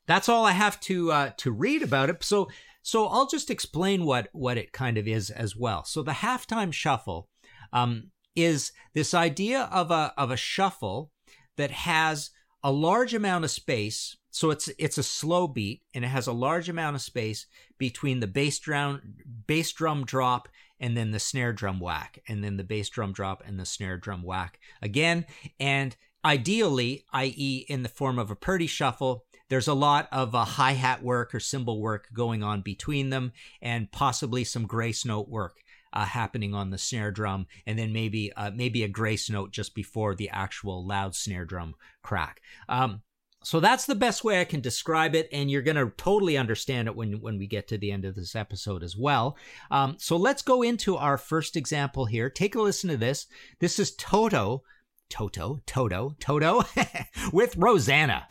that's 0.07 0.29
all 0.29 0.45
I 0.45 0.53
have 0.53 0.79
to 0.81 1.13
uh, 1.13 1.31
to 1.39 1.51
read 1.51 1.83
about 1.83 2.11
it. 2.11 2.23
So 2.23 2.51
so 2.83 3.07
I'll 3.07 3.27
just 3.27 3.51
explain 3.51 4.05
what 4.05 4.29
what 4.33 4.59
it 4.59 4.73
kind 4.73 4.97
of 4.99 5.07
is 5.07 5.31
as 5.31 5.57
well. 5.57 5.85
So 5.85 6.03
the 6.03 6.13
halftime 6.13 6.73
shuffle 6.73 7.29
um, 7.73 8.11
is 8.35 8.73
this 8.95 9.15
idea 9.15 9.69
of 9.73 9.91
a 9.91 10.13
of 10.17 10.31
a 10.31 10.37
shuffle 10.37 11.11
that 11.57 11.71
has 11.71 12.31
a 12.63 12.73
large 12.73 13.15
amount 13.15 13.45
of 13.45 13.51
space. 13.51 14.17
So 14.31 14.51
it's 14.51 14.69
it's 14.79 14.99
a 14.99 15.03
slow 15.03 15.49
beat 15.49 15.83
and 15.95 16.05
it 16.05 16.09
has 16.09 16.27
a 16.27 16.33
large 16.33 16.69
amount 16.69 16.97
of 16.97 17.03
space 17.03 17.47
between 17.79 18.21
the 18.21 18.27
bass 18.27 18.59
drum 18.59 19.01
bass 19.47 19.73
drum 19.73 20.05
drop 20.05 20.49
and 20.79 20.97
then 20.97 21.11
the 21.11 21.19
snare 21.19 21.53
drum 21.53 21.81
whack 21.81 22.23
and 22.29 22.43
then 22.43 22.57
the 22.57 22.65
bass 22.65 22.89
drum 22.89 23.13
drop 23.13 23.43
and 23.45 23.59
the 23.59 23.67
snare 23.67 23.97
drum 23.97 24.23
whack 24.23 24.59
again 24.81 25.27
and 25.59 25.97
ideally 26.25 27.05
i.e. 27.13 27.65
in 27.69 27.83
the 27.83 27.89
form 27.89 28.19
of 28.19 28.31
a 28.31 28.37
Purdie 28.37 28.67
shuffle 28.67 29.25
there's 29.51 29.69
a 29.69 29.75
lot 29.75 30.09
of 30.11 30.35
uh, 30.35 30.45
hi 30.45 30.73
hat 30.73 31.03
work 31.03 31.35
or 31.35 31.41
cymbal 31.41 31.81
work 31.83 32.09
going 32.15 32.43
on 32.43 32.63
between 32.63 33.11
them, 33.11 33.33
and 33.61 33.93
possibly 33.93 34.45
some 34.45 34.67
grace 34.67 35.05
note 35.05 35.29
work. 35.29 35.59
Uh, 35.93 36.05
happening 36.05 36.55
on 36.55 36.71
the 36.71 36.79
snare 36.79 37.11
drum, 37.11 37.49
and 37.67 37.77
then 37.77 37.93
maybe 37.93 38.33
uh, 38.37 38.53
maybe 38.55 38.85
a 38.85 38.89
grace 38.89 39.29
note 39.29 39.51
just 39.51 39.75
before 39.75 40.15
the 40.15 40.31
actual 40.31 40.87
loud 40.87 41.17
snare 41.17 41.45
drum 41.45 41.75
crack. 42.01 42.41
Um, 42.69 43.03
so 43.43 43.59
that's 43.59 43.87
the 43.87 43.97
best 43.97 44.23
way 44.23 44.41
I 44.41 44.45
can 44.45 44.61
describe 44.61 45.17
it, 45.17 45.29
and 45.33 45.51
you're 45.51 45.63
going 45.63 45.77
to 45.77 45.93
totally 45.97 46.37
understand 46.37 46.87
it 46.87 46.95
when 46.95 47.21
when 47.21 47.39
we 47.39 47.49
get 47.49 47.67
to 47.69 47.79
the 47.79 47.91
end 47.91 48.05
of 48.05 48.15
this 48.15 48.37
episode 48.37 48.85
as 48.85 48.97
well. 48.97 49.37
Um, 49.73 49.97
so 49.99 50.17
let's 50.17 50.43
go 50.43 50.63
into 50.63 50.97
our 50.97 51.19
first 51.19 51.57
example 51.57 52.05
here. 52.05 52.31
Take 52.31 52.55
a 52.55 52.63
listen 52.63 52.89
to 52.91 52.97
this. 52.97 53.27
This 53.59 53.81
is 53.81 53.97
Toto, 53.97 54.63
Toto, 55.09 55.61
Toto, 55.67 56.15
Toto, 56.21 56.63
with 57.33 57.57
Rosanna. 57.57 58.29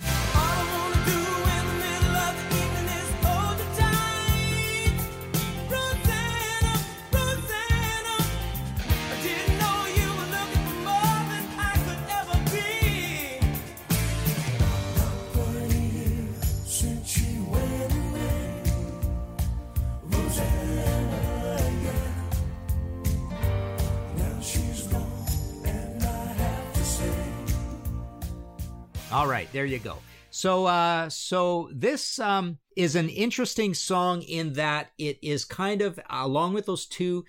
All 29.20 29.28
right, 29.28 29.52
there 29.52 29.66
you 29.66 29.80
go. 29.80 29.98
So, 30.32 30.66
uh, 30.66 31.10
so 31.10 31.70
this 31.74 32.20
um, 32.20 32.58
is 32.78 32.96
an 32.96 33.10
interesting 33.10 33.74
song 33.74 34.22
in 34.22 34.54
that 34.54 34.92
it 34.98 35.20
is 35.22 35.44
kind 35.44 35.82
of 35.82 36.00
along 36.10 36.54
with 36.54 36.68
those 36.68 36.86
two 36.86 37.26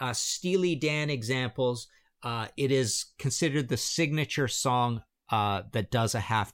uh, 0.00 0.12
Steely 0.12 0.74
Dan 0.74 1.10
examples. 1.10 1.86
Uh, 2.24 2.48
it 2.56 2.72
is 2.72 3.12
considered 3.20 3.68
the 3.68 3.76
signature 3.76 4.48
song 4.48 5.02
uh, 5.30 5.62
that 5.70 5.92
does 5.92 6.16
a 6.16 6.20
half 6.20 6.52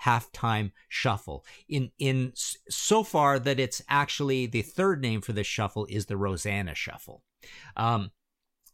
halftime 0.00 0.70
shuffle. 0.88 1.44
In 1.68 1.90
in 1.98 2.32
so 2.36 3.02
far 3.02 3.40
that 3.40 3.58
it's 3.58 3.82
actually 3.88 4.46
the 4.46 4.62
third 4.62 5.02
name 5.02 5.22
for 5.22 5.32
this 5.32 5.48
shuffle 5.48 5.86
is 5.90 6.06
the 6.06 6.16
Rosanna 6.16 6.76
Shuffle. 6.76 7.24
Um, 7.76 8.12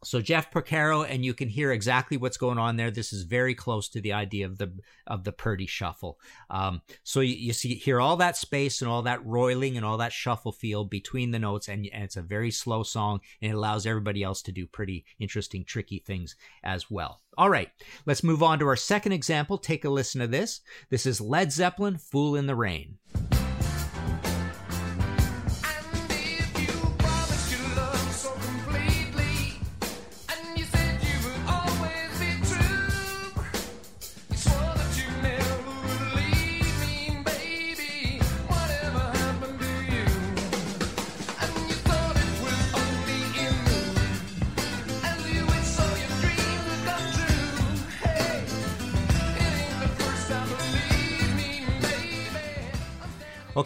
so 0.03 0.21
Jeff 0.21 0.51
Porcaro, 0.51 1.05
and 1.07 1.25
you 1.25 1.33
can 1.33 1.49
hear 1.49 1.71
exactly 1.71 2.17
what's 2.17 2.37
going 2.37 2.57
on 2.57 2.77
there. 2.77 2.91
This 2.91 3.11
is 3.11 3.23
very 3.23 3.55
close 3.55 3.89
to 3.89 4.01
the 4.01 4.13
idea 4.13 4.45
of 4.45 4.57
the 4.57 4.71
of 5.07 5.23
the 5.23 5.31
Purdie 5.31 5.65
shuffle. 5.65 6.19
Um, 6.49 6.81
so 7.03 7.21
you, 7.21 7.33
you, 7.35 7.53
see 7.53 7.75
hear 7.75 7.99
all 7.99 8.17
that 8.17 8.37
space 8.37 8.81
and 8.81 8.89
all 8.89 9.01
that 9.03 9.25
roiling 9.25 9.75
and 9.75 9.85
all 9.85 9.97
that 9.97 10.13
shuffle 10.13 10.51
feel 10.51 10.85
between 10.85 11.31
the 11.31 11.39
notes, 11.39 11.67
and, 11.67 11.87
and, 11.91 12.03
it's 12.03 12.17
a 12.17 12.21
very 12.21 12.51
slow 12.51 12.83
song, 12.83 13.21
and 13.41 13.51
it 13.51 13.55
allows 13.55 13.85
everybody 13.85 14.23
else 14.23 14.41
to 14.43 14.51
do 14.51 14.67
pretty 14.67 15.05
interesting, 15.19 15.63
tricky 15.65 15.99
things 15.99 16.35
as 16.63 16.91
well. 16.91 17.21
All 17.37 17.49
right, 17.49 17.69
let's 18.05 18.23
move 18.23 18.43
on 18.43 18.59
to 18.59 18.67
our 18.67 18.75
second 18.75 19.11
example. 19.11 19.57
Take 19.57 19.85
a 19.85 19.89
listen 19.89 20.21
to 20.21 20.27
this. 20.27 20.61
This 20.89 21.05
is 21.05 21.21
Led 21.21 21.51
Zeppelin, 21.51 21.97
"Fool 21.97 22.35
in 22.35 22.47
the 22.47 22.55
Rain." 22.55 22.97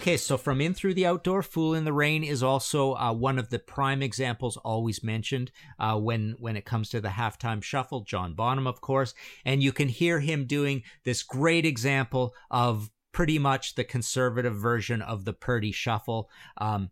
Okay, 0.02 0.18
so 0.18 0.36
from 0.36 0.62
In 0.62 0.74
Through 0.74 0.96
the 0.96 1.06
Outdoor, 1.06 1.44
Fool 1.44 1.76
in 1.76 1.86
the 1.86 1.94
Rain 1.94 2.24
is 2.24 2.42
also 2.42 2.96
uh, 2.96 3.14
one 3.14 3.38
of 3.38 3.52
the 3.52 3.60
prime 3.60 4.02
examples 4.02 4.58
always 4.58 5.04
mentioned 5.04 5.52
uh, 5.78 5.96
when 5.96 6.36
when 6.40 6.58
it 6.58 6.66
comes 6.66 6.90
to 6.90 7.02
the 7.02 7.10
halftime 7.10 7.62
shuffle. 7.62 8.02
John 8.02 8.34
Bonham, 8.34 8.66
of 8.66 8.82
course, 8.82 9.14
and 9.46 9.62
you 9.62 9.72
can 9.72 9.90
hear 9.90 10.20
him 10.20 10.48
doing 10.48 10.82
this 11.04 11.22
great 11.22 11.68
example 11.68 12.34
of 12.50 12.90
pretty 13.12 13.38
much 13.38 13.76
the 13.76 13.84
conservative 13.84 14.56
version 14.56 15.04
of 15.04 15.24
the 15.24 15.34
Purdie 15.34 15.72
shuffle. 15.72 16.32
Um, 16.58 16.90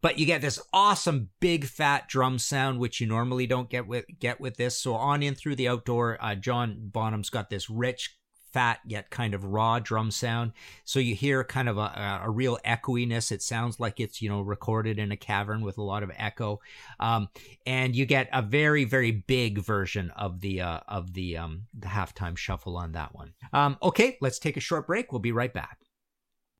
but 0.00 0.18
you 0.18 0.26
get 0.26 0.40
this 0.40 0.60
awesome 0.72 1.28
big 1.38 1.64
fat 1.64 2.08
drum 2.08 2.40
sound 2.40 2.80
which 2.80 3.00
you 3.00 3.06
normally 3.06 3.46
don't 3.46 3.70
get 3.70 3.86
with 3.86 4.04
get 4.18 4.40
with 4.40 4.56
this 4.56 4.76
so 4.76 4.94
on 4.94 5.22
in 5.22 5.34
through 5.34 5.56
the 5.56 5.68
outdoor 5.68 6.16
uh, 6.20 6.36
john 6.36 6.76
bonham's 6.80 7.30
got 7.30 7.50
this 7.50 7.68
rich 7.68 8.17
fat 8.52 8.80
yet 8.86 9.10
kind 9.10 9.34
of 9.34 9.44
raw 9.44 9.78
drum 9.78 10.10
sound. 10.10 10.52
So 10.84 10.98
you 10.98 11.14
hear 11.14 11.44
kind 11.44 11.68
of 11.68 11.78
a, 11.78 12.20
a 12.24 12.30
real 12.30 12.58
echoiness. 12.64 13.32
It 13.32 13.42
sounds 13.42 13.80
like 13.80 14.00
it's, 14.00 14.22
you 14.22 14.28
know, 14.28 14.40
recorded 14.40 14.98
in 14.98 15.12
a 15.12 15.16
cavern 15.16 15.60
with 15.62 15.78
a 15.78 15.82
lot 15.82 16.02
of 16.02 16.10
echo. 16.16 16.60
Um, 17.00 17.28
and 17.66 17.94
you 17.94 18.06
get 18.06 18.28
a 18.32 18.42
very, 18.42 18.84
very 18.84 19.10
big 19.10 19.58
version 19.58 20.10
of 20.16 20.40
the, 20.40 20.60
uh, 20.60 20.80
of 20.88 21.14
the, 21.14 21.36
um, 21.36 21.62
the 21.78 21.88
halftime 21.88 22.36
shuffle 22.36 22.76
on 22.76 22.92
that 22.92 23.14
one. 23.14 23.34
Um, 23.52 23.78
okay, 23.82 24.18
let's 24.20 24.38
take 24.38 24.56
a 24.56 24.60
short 24.60 24.86
break. 24.86 25.12
We'll 25.12 25.20
be 25.20 25.32
right 25.32 25.52
back. 25.52 25.78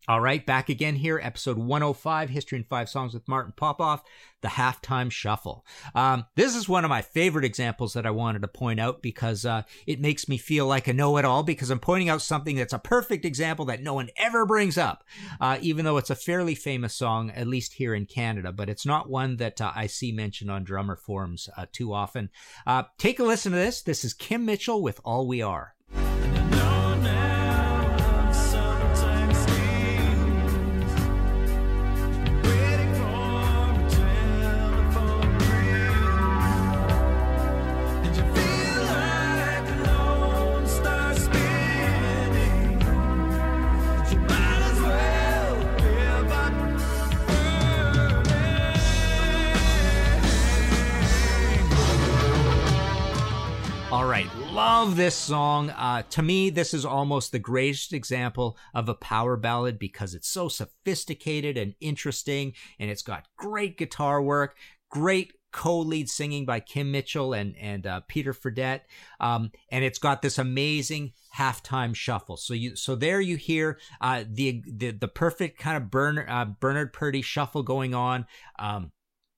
All 0.09 0.23
right, 0.23 0.47
back 0.47 0.71
again 0.71 0.97
here, 0.97 1.21
episode 1.23 1.59
105, 1.59 2.31
History 2.31 2.57
in 2.57 2.65
Five 2.65 2.89
Songs 2.89 3.13
with 3.13 3.29
Martin 3.29 3.53
Popoff, 3.55 4.03
the 4.41 4.49
halftime 4.49 5.11
shuffle. 5.11 5.67
Um, 5.95 6.25
this 6.35 6.57
is 6.57 6.67
one 6.67 6.83
of 6.83 6.89
my 6.89 7.03
favorite 7.03 7.45
examples 7.45 7.93
that 7.93 8.07
I 8.07 8.11
wanted 8.11 8.41
to 8.41 8.49
point 8.49 8.81
out 8.81 9.03
because 9.03 9.45
uh, 9.45 9.65
it 9.87 10.01
makes 10.01 10.27
me 10.27 10.39
feel 10.39 10.67
like 10.67 10.89
a 10.89 10.95
know 10.95 11.19
it 11.19 11.27
all 11.27 11.43
because 11.43 11.69
I'm 11.69 11.79
pointing 11.79 12.09
out 12.09 12.23
something 12.23 12.57
that's 12.57 12.73
a 12.73 12.79
perfect 12.79 13.27
example 13.27 13.67
that 13.67 13.83
no 13.83 13.93
one 13.93 14.09
ever 14.17 14.47
brings 14.47 14.79
up, 14.79 15.05
uh, 15.43 15.59
even 15.61 15.85
though 15.85 15.99
it's 15.99 16.09
a 16.09 16.15
fairly 16.15 16.55
famous 16.55 16.95
song, 16.95 17.31
at 17.33 17.47
least 17.47 17.75
here 17.75 17.95
in 17.95 18.07
Canada, 18.07 18.51
but 18.51 18.71
it's 18.71 18.87
not 18.87 19.11
one 19.11 19.37
that 19.37 19.61
uh, 19.61 19.73
I 19.77 19.89
see 19.89 20.11
mentioned 20.11 20.51
on 20.51 20.65
drummer 20.65 20.97
forums 20.97 21.51
uh, 21.55 21.67
too 21.71 21.93
often. 21.93 22.31
Uh, 22.67 22.85
take 22.97 23.19
a 23.19 23.25
listen 23.25 23.53
to 23.53 23.59
this. 23.59 23.83
This 23.83 24.05
is 24.05 24.15
Kim 24.15 24.47
Mitchell 24.47 24.81
with 24.83 25.03
All 25.05 25.29
We 25.29 25.43
Are. 25.43 25.75
All 53.91 54.05
right, 54.05 54.29
love 54.51 54.97
this 54.97 55.15
song. 55.15 55.71
Uh, 55.71 56.03
to 56.11 56.21
me, 56.21 56.51
this 56.51 56.75
is 56.75 56.85
almost 56.85 57.33
the 57.33 57.39
greatest 57.39 57.95
example 57.95 58.59
of 58.75 58.87
a 58.87 58.95
power 58.95 59.35
ballad 59.39 59.79
because 59.79 60.15
it's 60.15 60.29
so 60.29 60.49
sophisticated 60.49 61.57
and 61.57 61.75
interesting, 61.81 62.53
and 62.79 62.91
it's 62.91 63.01
got 63.01 63.29
great 63.39 63.79
guitar 63.79 64.21
work, 64.21 64.59
great 64.91 65.33
co-lead 65.59 66.09
singing 66.09 66.47
by 66.47 66.61
Kim 66.61 66.93
Mitchell 66.93 67.33
and 67.33 67.57
and 67.61 67.85
uh, 67.85 68.01
Peter 68.07 68.33
Fredette, 68.33 68.83
um, 69.19 69.51
and 69.73 69.85
it's 69.85 69.99
got 69.99 70.23
this 70.23 70.39
amazing 70.39 71.15
halftime 71.37 71.97
shuffle. 71.97 72.37
So 72.37 72.55
you 72.55 72.77
so 72.77 72.95
there 72.95 73.21
you 73.21 73.35
hear 73.35 73.81
uh, 74.01 74.23
the, 74.31 74.63
the 74.65 74.93
the 74.93 75.09
perfect 75.09 75.59
kind 75.59 75.77
of 75.77 75.91
Bernard 75.91 76.31
uh, 76.31 76.45
Bernard 76.45 76.93
Purdie 76.93 77.23
shuffle 77.23 77.65
going 77.65 77.93
on. 77.93 78.27
Um, 78.57 78.93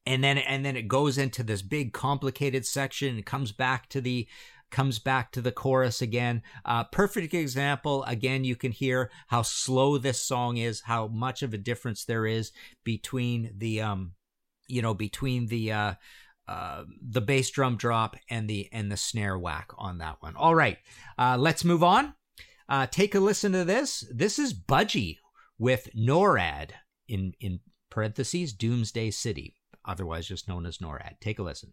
and 0.05 0.23
then 0.23 0.37
and 0.37 0.63
then 0.63 0.77
it 0.77 0.89
goes 0.89 1.17
into 1.17 1.43
this 1.43 1.63
big 1.63 1.95
complicated 1.95 2.67
section 2.67 3.15
and 3.15 3.25
comes 3.25 3.51
back 3.51 3.89
to 3.89 4.03
the 4.03 4.29
comes 4.71 4.99
back 4.99 5.33
to 5.33 5.41
the 5.41 5.51
chorus 5.51 6.03
again 6.03 6.43
uh, 6.65 6.85
perfect 6.85 7.35
example 7.35 8.05
again 8.05 8.45
you 8.45 8.55
can 8.55 8.73
hear 8.73 9.11
how 9.27 9.43
slow 9.43 9.99
this 9.99 10.25
song 10.25 10.59
is 10.59 10.83
how 10.83 11.09
much 11.09 11.43
of 11.43 11.53
a 11.53 11.59
difference 11.59 12.05
there 12.05 12.25
is 12.25 12.53
between 12.85 13.53
the 13.57 13.81
um 13.81 14.13
you 14.71 14.83
know 14.83 14.95
between 14.95 15.47
the 15.47 15.73
uh 15.73 15.95
uh, 16.49 16.83
the 17.01 17.21
bass 17.21 17.49
drum 17.51 17.77
drop 17.77 18.17
and 18.29 18.51
the 18.51 18.69
and 18.73 18.91
the 18.91 18.97
snare 18.97 19.39
whack 19.39 19.71
on 19.79 19.99
that 19.99 20.17
one. 20.19 20.35
All 20.35 20.55
right, 20.55 20.79
uh, 21.17 21.37
let's 21.39 21.65
move 21.65 21.85
on. 21.85 22.15
Uh, 22.69 22.87
take 22.87 23.15
a 23.15 23.21
listen 23.21 23.53
to 23.53 23.65
this. 23.65 24.05
This 24.13 24.37
is 24.39 24.53
Budgie 24.53 25.19
with 25.59 25.89
NORAD 25.97 26.71
in 27.07 27.35
in 27.41 27.61
parentheses 27.89 28.53
Doomsday 28.53 29.13
City 29.13 29.61
otherwise 29.85 30.27
just 30.27 30.49
known 30.49 30.67
as 30.67 30.79
NORAD. 30.79 31.21
Take 31.21 31.39
a 31.39 31.43
listen. 31.43 31.73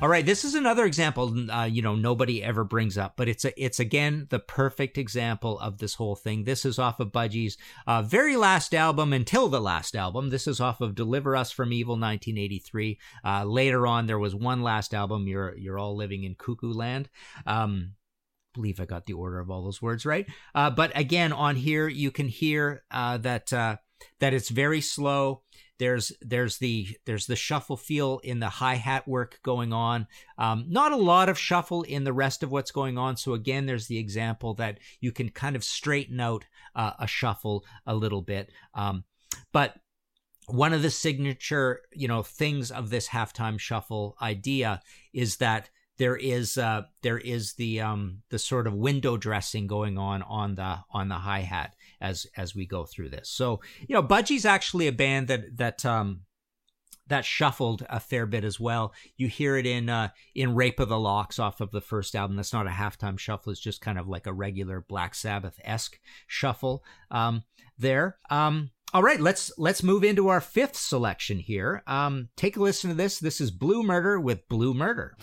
All 0.00 0.08
right, 0.08 0.24
this 0.24 0.44
is 0.44 0.54
another 0.54 0.84
example. 0.84 1.34
Uh, 1.50 1.64
you 1.64 1.82
know, 1.82 1.96
nobody 1.96 2.40
ever 2.40 2.62
brings 2.62 2.96
up, 2.96 3.14
but 3.16 3.28
it's 3.28 3.44
a, 3.44 3.60
it's 3.60 3.80
again 3.80 4.28
the 4.30 4.38
perfect 4.38 4.96
example 4.96 5.58
of 5.58 5.78
this 5.78 5.94
whole 5.94 6.14
thing. 6.14 6.44
This 6.44 6.64
is 6.64 6.78
off 6.78 7.00
of 7.00 7.10
Budgie's 7.10 7.58
uh, 7.84 8.02
very 8.02 8.36
last 8.36 8.76
album 8.76 9.12
until 9.12 9.48
the 9.48 9.60
last 9.60 9.96
album. 9.96 10.30
This 10.30 10.46
is 10.46 10.60
off 10.60 10.80
of 10.80 10.94
"Deliver 10.94 11.34
Us 11.34 11.50
from 11.50 11.72
Evil" 11.72 11.94
1983. 11.94 12.96
Uh, 13.24 13.42
later 13.42 13.88
on, 13.88 14.06
there 14.06 14.20
was 14.20 14.36
one 14.36 14.62
last 14.62 14.94
album. 14.94 15.26
You're 15.26 15.58
you're 15.58 15.80
all 15.80 15.96
living 15.96 16.22
in 16.22 16.36
cuckoo 16.36 16.72
land. 16.72 17.08
Um, 17.44 17.94
believe 18.54 18.78
I 18.78 18.84
got 18.84 19.06
the 19.06 19.14
order 19.14 19.40
of 19.40 19.50
all 19.50 19.64
those 19.64 19.82
words 19.82 20.06
right. 20.06 20.26
Uh, 20.54 20.70
but 20.70 20.92
again, 20.94 21.32
on 21.32 21.56
here 21.56 21.88
you 21.88 22.12
can 22.12 22.28
hear 22.28 22.84
uh, 22.92 23.18
that 23.18 23.52
uh, 23.52 23.78
that 24.20 24.32
it's 24.32 24.48
very 24.48 24.80
slow. 24.80 25.42
There's 25.78 26.12
there's 26.20 26.58
the 26.58 26.88
there's 27.06 27.26
the 27.26 27.36
shuffle 27.36 27.76
feel 27.76 28.20
in 28.24 28.40
the 28.40 28.48
hi 28.48 28.74
hat 28.74 29.06
work 29.06 29.38
going 29.42 29.72
on. 29.72 30.06
Um, 30.36 30.66
not 30.68 30.92
a 30.92 30.96
lot 30.96 31.28
of 31.28 31.38
shuffle 31.38 31.82
in 31.82 32.04
the 32.04 32.12
rest 32.12 32.42
of 32.42 32.50
what's 32.50 32.70
going 32.70 32.98
on. 32.98 33.16
So 33.16 33.34
again, 33.34 33.66
there's 33.66 33.86
the 33.86 33.98
example 33.98 34.54
that 34.54 34.78
you 35.00 35.12
can 35.12 35.28
kind 35.28 35.56
of 35.56 35.64
straighten 35.64 36.20
out 36.20 36.44
uh, 36.74 36.92
a 36.98 37.06
shuffle 37.06 37.64
a 37.86 37.94
little 37.94 38.22
bit. 38.22 38.50
Um, 38.74 39.04
but 39.52 39.76
one 40.48 40.72
of 40.72 40.82
the 40.82 40.90
signature 40.90 41.82
you 41.92 42.08
know 42.08 42.22
things 42.22 42.70
of 42.70 42.90
this 42.90 43.08
halftime 43.08 43.58
shuffle 43.58 44.16
idea 44.20 44.80
is 45.12 45.36
that 45.36 45.68
there 45.98 46.16
is 46.16 46.56
uh 46.56 46.82
there 47.02 47.18
is 47.18 47.54
the 47.54 47.80
um 47.80 48.22
the 48.30 48.38
sort 48.38 48.66
of 48.66 48.72
window 48.72 49.16
dressing 49.16 49.66
going 49.66 49.98
on 49.98 50.22
on 50.22 50.54
the 50.54 50.78
on 50.90 51.08
the 51.08 51.16
hi-hat 51.16 51.74
as 52.00 52.26
as 52.36 52.54
we 52.54 52.66
go 52.66 52.84
through 52.84 53.08
this 53.08 53.28
so 53.28 53.60
you 53.86 53.94
know 53.94 54.02
budgie's 54.02 54.44
actually 54.44 54.86
a 54.86 54.92
band 54.92 55.28
that 55.28 55.56
that 55.56 55.84
um 55.84 56.20
that 57.08 57.24
shuffled 57.24 57.84
a 57.88 58.00
fair 58.00 58.26
bit 58.26 58.44
as 58.44 58.60
well. 58.60 58.92
You 59.16 59.28
hear 59.28 59.56
it 59.56 59.66
in 59.66 59.88
uh, 59.88 60.08
in 60.34 60.54
"Rape 60.54 60.78
of 60.78 60.88
the 60.88 60.98
Locks" 60.98 61.38
off 61.38 61.60
of 61.60 61.70
the 61.70 61.80
first 61.80 62.14
album. 62.14 62.36
That's 62.36 62.52
not 62.52 62.66
a 62.66 62.70
halftime 62.70 63.18
shuffle; 63.18 63.52
it's 63.52 63.60
just 63.60 63.80
kind 63.80 63.98
of 63.98 64.08
like 64.08 64.26
a 64.26 64.32
regular 64.32 64.84
Black 64.86 65.14
Sabbath 65.14 65.58
esque 65.64 65.98
shuffle 66.26 66.84
um, 67.10 67.44
there. 67.78 68.18
Um, 68.30 68.70
all 68.94 69.02
right, 69.02 69.20
let's 69.20 69.52
let's 69.58 69.82
move 69.82 70.04
into 70.04 70.28
our 70.28 70.40
fifth 70.40 70.76
selection 70.76 71.38
here. 71.38 71.82
Um, 71.86 72.28
take 72.36 72.56
a 72.56 72.60
listen 72.60 72.90
to 72.90 72.96
this. 72.96 73.18
This 73.18 73.40
is 73.40 73.50
Blue 73.50 73.82
Murder 73.82 74.20
with 74.20 74.48
Blue 74.48 74.74
Murder. 74.74 75.16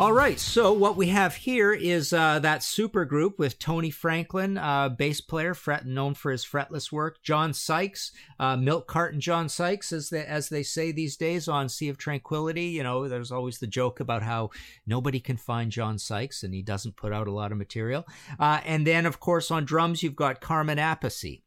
All 0.00 0.12
right, 0.12 0.38
so 0.38 0.72
what 0.72 0.96
we 0.96 1.08
have 1.08 1.34
here 1.34 1.72
is 1.72 2.12
uh, 2.12 2.38
that 2.38 2.62
super 2.62 3.04
group 3.04 3.36
with 3.36 3.58
Tony 3.58 3.90
Franklin, 3.90 4.56
uh, 4.56 4.90
bass 4.90 5.20
player, 5.20 5.54
fret, 5.54 5.86
known 5.86 6.14
for 6.14 6.30
his 6.30 6.44
fretless 6.44 6.92
work. 6.92 7.20
John 7.24 7.52
Sykes, 7.52 8.12
uh, 8.38 8.56
milk 8.56 8.86
carton 8.86 9.20
John 9.20 9.48
Sykes, 9.48 9.92
as 9.92 10.10
they, 10.10 10.24
as 10.24 10.50
they 10.50 10.62
say 10.62 10.92
these 10.92 11.16
days 11.16 11.48
on 11.48 11.68
Sea 11.68 11.88
of 11.88 11.98
Tranquility. 11.98 12.66
You 12.66 12.84
know, 12.84 13.08
there's 13.08 13.32
always 13.32 13.58
the 13.58 13.66
joke 13.66 13.98
about 13.98 14.22
how 14.22 14.50
nobody 14.86 15.18
can 15.18 15.36
find 15.36 15.72
John 15.72 15.98
Sykes 15.98 16.44
and 16.44 16.54
he 16.54 16.62
doesn't 16.62 16.94
put 16.94 17.12
out 17.12 17.26
a 17.26 17.32
lot 17.32 17.50
of 17.50 17.58
material. 17.58 18.06
Uh, 18.38 18.60
and 18.64 18.86
then, 18.86 19.04
of 19.04 19.18
course, 19.18 19.50
on 19.50 19.64
drums, 19.64 20.04
you've 20.04 20.14
got 20.14 20.40
Carmine 20.40 20.78
Appice. 20.78 21.42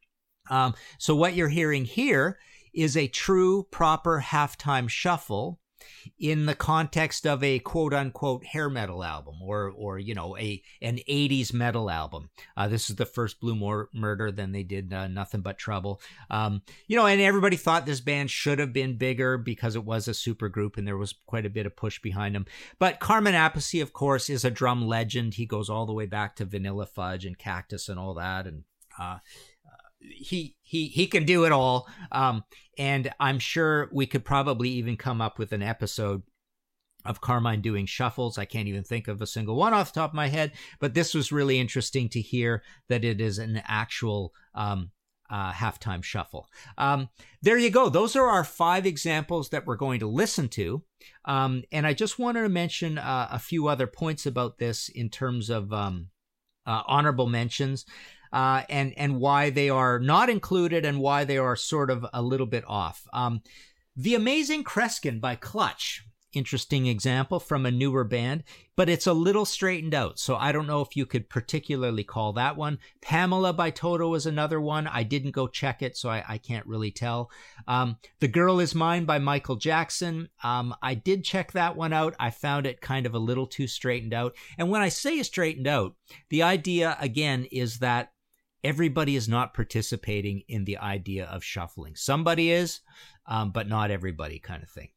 Um, 0.49 0.73
so 0.97 1.15
what 1.15 1.35
you're 1.35 1.47
hearing 1.47 1.85
here 1.85 2.37
is 2.73 2.97
a 2.97 3.07
true, 3.07 3.63
proper 3.71 4.21
halftime 4.27 4.89
shuffle 4.89 5.60
in 6.19 6.45
the 6.45 6.55
context 6.55 7.25
of 7.25 7.43
a 7.43 7.59
quote 7.59 7.93
unquote 7.93 8.45
hair 8.45 8.69
metal 8.69 9.03
album 9.03 9.35
or 9.41 9.71
or 9.75 9.99
you 9.99 10.13
know 10.13 10.37
a 10.37 10.61
an 10.81 10.99
80s 11.09 11.53
metal 11.53 11.89
album. 11.89 12.29
Uh, 12.55 12.67
this 12.67 12.89
is 12.89 12.95
the 12.95 13.05
first 13.05 13.39
blue 13.39 13.55
Mor- 13.55 13.89
murder 13.93 14.31
then 14.31 14.51
they 14.51 14.63
did 14.63 14.93
uh, 14.93 15.07
nothing 15.07 15.41
but 15.41 15.57
trouble. 15.57 16.01
Um, 16.29 16.61
you 16.87 16.95
know 16.95 17.05
and 17.05 17.21
everybody 17.21 17.57
thought 17.57 17.85
this 17.85 18.01
band 18.01 18.29
should 18.29 18.59
have 18.59 18.73
been 18.73 18.97
bigger 18.97 19.37
because 19.37 19.75
it 19.75 19.85
was 19.85 20.07
a 20.07 20.13
super 20.13 20.49
group 20.49 20.77
and 20.77 20.87
there 20.87 20.97
was 20.97 21.13
quite 21.25 21.45
a 21.45 21.49
bit 21.49 21.65
of 21.65 21.75
push 21.75 21.99
behind 21.99 22.35
them. 22.35 22.45
But 22.79 22.99
carmine 22.99 23.33
appice 23.33 23.81
of 23.81 23.93
course 23.93 24.29
is 24.29 24.45
a 24.45 24.51
drum 24.51 24.87
legend. 24.87 25.35
He 25.35 25.45
goes 25.45 25.69
all 25.69 25.85
the 25.85 25.93
way 25.93 26.05
back 26.05 26.35
to 26.37 26.45
vanilla 26.45 26.85
fudge 26.85 27.25
and 27.25 27.37
cactus 27.37 27.89
and 27.89 27.99
all 27.99 28.13
that 28.15 28.47
and 28.47 28.63
uh, 28.99 29.17
he 30.01 30.55
he 30.61 30.87
he 30.87 31.07
can 31.07 31.25
do 31.25 31.45
it 31.45 31.51
all 31.51 31.87
um 32.11 32.43
and 32.77 33.11
i'm 33.19 33.39
sure 33.39 33.89
we 33.91 34.05
could 34.05 34.25
probably 34.25 34.69
even 34.69 34.97
come 34.97 35.21
up 35.21 35.37
with 35.37 35.51
an 35.51 35.61
episode 35.61 36.23
of 37.05 37.21
Carmine 37.21 37.61
doing 37.61 37.85
shuffles. 37.85 38.37
I 38.37 38.45
can't 38.45 38.67
even 38.67 38.83
think 38.83 39.07
of 39.07 39.21
a 39.21 39.27
single 39.27 39.55
one 39.55 39.73
off 39.73 39.93
the 39.93 39.99
top 39.99 40.11
of 40.11 40.15
my 40.15 40.27
head, 40.27 40.51
but 40.79 40.93
this 40.93 41.13
was 41.13 41.31
really 41.31 41.59
interesting 41.59 42.09
to 42.09 42.21
hear 42.21 42.63
that 42.89 43.03
it 43.03 43.19
is 43.19 43.39
an 43.39 43.61
actual 43.65 44.33
um, 44.53 44.91
uh, 45.29 45.51
halftime 45.51 46.03
shuffle. 46.03 46.47
Um, 46.77 47.09
there 47.41 47.57
you 47.57 47.69
go. 47.69 47.89
Those 47.89 48.15
are 48.15 48.27
our 48.27 48.43
five 48.43 48.85
examples 48.85 49.49
that 49.49 49.65
we're 49.65 49.77
going 49.77 50.01
to 50.01 50.07
listen 50.07 50.49
to. 50.49 50.83
Um, 51.25 51.63
and 51.71 51.87
I 51.87 51.93
just 51.93 52.19
wanted 52.19 52.41
to 52.43 52.49
mention 52.49 52.97
uh, 52.97 53.29
a 53.31 53.39
few 53.39 53.67
other 53.67 53.87
points 53.87 54.25
about 54.25 54.57
this 54.57 54.89
in 54.89 55.09
terms 55.09 55.49
of 55.49 55.71
um, 55.71 56.09
uh, 56.65 56.83
honorable 56.85 57.27
mentions 57.27 57.85
uh, 58.31 58.63
and 58.69 58.93
and 58.97 59.19
why 59.19 59.49
they 59.49 59.69
are 59.69 59.99
not 59.99 60.29
included 60.29 60.85
and 60.85 60.99
why 60.99 61.23
they 61.23 61.37
are 61.37 61.55
sort 61.55 61.89
of 61.89 62.05
a 62.13 62.21
little 62.21 62.47
bit 62.47 62.63
off. 62.67 63.07
Um, 63.13 63.41
the 63.95 64.15
Amazing 64.15 64.63
Kreskin 64.63 65.19
by 65.19 65.35
Clutch 65.35 66.03
interesting 66.33 66.87
example 66.87 67.39
from 67.39 67.65
a 67.65 67.71
newer 67.71 68.03
band, 68.03 68.43
but 68.75 68.89
it's 68.89 69.07
a 69.07 69.13
little 69.13 69.45
straightened 69.45 69.93
out. 69.93 70.17
So 70.19 70.35
I 70.35 70.51
don't 70.51 70.67
know 70.67 70.81
if 70.81 70.95
you 70.95 71.05
could 71.05 71.29
particularly 71.29 72.03
call 72.03 72.33
that 72.33 72.55
one. 72.55 72.79
Pamela 73.01 73.53
by 73.53 73.69
Toto 73.69 74.07
was 74.07 74.25
another 74.25 74.59
one. 74.59 74.87
I 74.87 75.03
didn't 75.03 75.31
go 75.31 75.47
check 75.47 75.81
it, 75.81 75.97
so 75.97 76.09
I, 76.09 76.23
I 76.27 76.37
can't 76.37 76.65
really 76.65 76.91
tell. 76.91 77.29
Um, 77.67 77.97
the 78.19 78.27
Girl 78.27 78.59
Is 78.59 78.73
Mine 78.73 79.05
by 79.05 79.19
Michael 79.19 79.57
Jackson. 79.57 80.29
Um, 80.43 80.73
I 80.81 80.95
did 80.95 81.23
check 81.23 81.51
that 81.51 81.75
one 81.75 81.93
out. 81.93 82.15
I 82.19 82.29
found 82.29 82.65
it 82.65 82.81
kind 82.81 83.05
of 83.05 83.13
a 83.13 83.19
little 83.19 83.47
too 83.47 83.67
straightened 83.67 84.13
out. 84.13 84.35
And 84.57 84.69
when 84.69 84.81
I 84.81 84.89
say 84.89 85.21
straightened 85.23 85.67
out, 85.67 85.95
the 86.29 86.43
idea 86.43 86.97
again 86.99 87.45
is 87.51 87.79
that 87.79 88.11
everybody 88.63 89.15
is 89.15 89.27
not 89.27 89.53
participating 89.53 90.43
in 90.47 90.65
the 90.65 90.77
idea 90.77 91.25
of 91.25 91.43
shuffling. 91.43 91.95
Somebody 91.95 92.51
is, 92.51 92.81
um, 93.25 93.51
but 93.51 93.67
not 93.67 93.91
everybody, 93.91 94.39
kind 94.39 94.63
of 94.63 94.69
thing. 94.69 94.89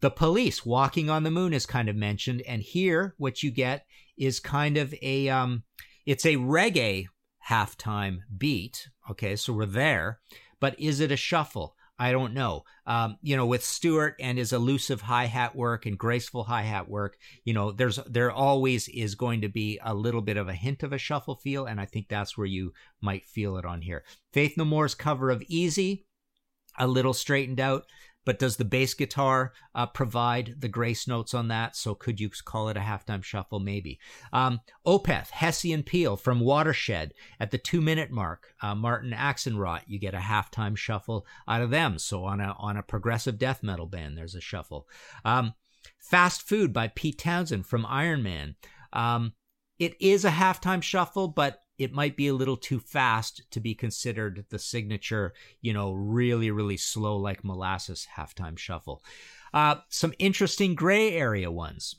The 0.00 0.10
police 0.10 0.66
walking 0.66 1.08
on 1.08 1.22
the 1.22 1.30
moon 1.30 1.52
is 1.52 1.66
kind 1.66 1.88
of 1.88 1.96
mentioned, 1.96 2.42
and 2.42 2.62
here 2.62 3.14
what 3.18 3.42
you 3.42 3.50
get 3.50 3.86
is 4.16 4.40
kind 4.40 4.76
of 4.76 4.94
a 5.00 5.28
um, 5.28 5.62
it's 6.06 6.26
a 6.26 6.36
reggae 6.36 7.06
halftime 7.48 8.18
beat. 8.36 8.88
Okay, 9.10 9.36
so 9.36 9.52
we're 9.52 9.66
there, 9.66 10.20
but 10.60 10.78
is 10.78 11.00
it 11.00 11.12
a 11.12 11.16
shuffle? 11.16 11.76
I 11.98 12.10
don't 12.10 12.34
know. 12.34 12.64
Um, 12.86 13.18
you 13.22 13.36
know, 13.36 13.46
with 13.46 13.62
Stewart 13.64 14.16
and 14.18 14.38
his 14.38 14.52
elusive 14.52 15.02
hi 15.02 15.26
hat 15.26 15.54
work 15.54 15.86
and 15.86 15.98
graceful 15.98 16.44
hi 16.44 16.62
hat 16.62 16.88
work, 16.88 17.16
you 17.44 17.54
know, 17.54 17.70
there's 17.70 17.96
there 18.06 18.30
always 18.30 18.88
is 18.88 19.14
going 19.14 19.42
to 19.42 19.48
be 19.48 19.78
a 19.84 19.94
little 19.94 20.22
bit 20.22 20.36
of 20.36 20.48
a 20.48 20.54
hint 20.54 20.82
of 20.82 20.92
a 20.92 20.98
shuffle 20.98 21.36
feel, 21.36 21.66
and 21.66 21.80
I 21.80 21.84
think 21.84 22.08
that's 22.08 22.36
where 22.36 22.46
you 22.46 22.72
might 23.00 23.24
feel 23.26 23.56
it 23.56 23.64
on 23.64 23.82
here. 23.82 24.04
Faith 24.32 24.56
No 24.56 24.64
More's 24.64 24.94
cover 24.94 25.30
of 25.30 25.42
Easy, 25.46 26.06
a 26.78 26.86
little 26.86 27.14
straightened 27.14 27.60
out. 27.60 27.84
But 28.24 28.38
does 28.38 28.56
the 28.56 28.64
bass 28.64 28.94
guitar 28.94 29.52
uh, 29.74 29.86
provide 29.86 30.56
the 30.58 30.68
grace 30.68 31.08
notes 31.08 31.34
on 31.34 31.48
that? 31.48 31.76
So 31.76 31.94
could 31.94 32.20
you 32.20 32.30
call 32.44 32.68
it 32.68 32.76
a 32.76 32.80
halftime 32.80 33.22
shuffle? 33.22 33.60
Maybe. 33.60 33.98
Um, 34.32 34.60
Opeth, 34.86 35.30
Hessian 35.30 35.82
Peel 35.82 36.16
from 36.16 36.40
Watershed 36.40 37.14
at 37.40 37.50
the 37.50 37.58
two 37.58 37.80
minute 37.80 38.10
mark. 38.10 38.54
Uh, 38.62 38.74
Martin 38.74 39.12
Axenrot, 39.12 39.82
you 39.86 39.98
get 39.98 40.14
a 40.14 40.18
halftime 40.18 40.76
shuffle 40.76 41.26
out 41.48 41.62
of 41.62 41.70
them. 41.70 41.98
So 41.98 42.24
on 42.24 42.40
a 42.40 42.54
on 42.58 42.76
a 42.76 42.82
progressive 42.82 43.38
death 43.38 43.62
metal 43.62 43.86
band, 43.86 44.16
there's 44.16 44.34
a 44.34 44.40
shuffle. 44.40 44.88
Um, 45.24 45.54
Fast 45.98 46.42
Food 46.42 46.72
by 46.72 46.88
Pete 46.88 47.18
Townshend 47.18 47.66
from 47.66 47.86
Iron 47.86 48.22
Man. 48.22 48.56
Um, 48.92 49.32
it 49.78 49.96
is 50.00 50.24
a 50.24 50.30
halftime 50.30 50.82
shuffle, 50.82 51.28
but 51.28 51.60
it 51.78 51.92
might 51.92 52.16
be 52.16 52.28
a 52.28 52.34
little 52.34 52.56
too 52.56 52.78
fast 52.78 53.42
to 53.50 53.60
be 53.60 53.74
considered 53.74 54.44
the 54.50 54.58
signature, 54.58 55.34
you 55.60 55.72
know, 55.72 55.92
really, 55.92 56.50
really 56.50 56.76
slow 56.76 57.16
like 57.16 57.44
molasses 57.44 58.06
halftime 58.16 58.58
shuffle. 58.58 59.02
Uh, 59.52 59.76
some 59.88 60.14
interesting 60.18 60.74
gray 60.74 61.12
area 61.12 61.50
ones. 61.50 61.96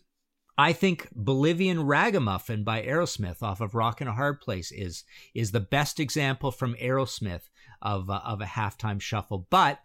I 0.57 0.73
think 0.73 1.09
Bolivian 1.15 1.83
Ragamuffin 1.83 2.63
by 2.63 2.83
Aerosmith 2.83 3.41
off 3.41 3.59
of 3.59 3.73
Rock 3.73 4.01
and 4.01 4.09
a 4.09 4.13
Hard 4.13 4.39
Place 4.39 4.71
is 4.71 5.03
is 5.33 5.51
the 5.51 5.59
best 5.59 5.99
example 5.99 6.51
from 6.51 6.75
Aerosmith 6.75 7.49
of 7.81 8.09
uh, 8.09 8.21
of 8.23 8.41
a 8.41 8.45
halftime 8.45 9.01
shuffle. 9.01 9.47
But 9.49 9.79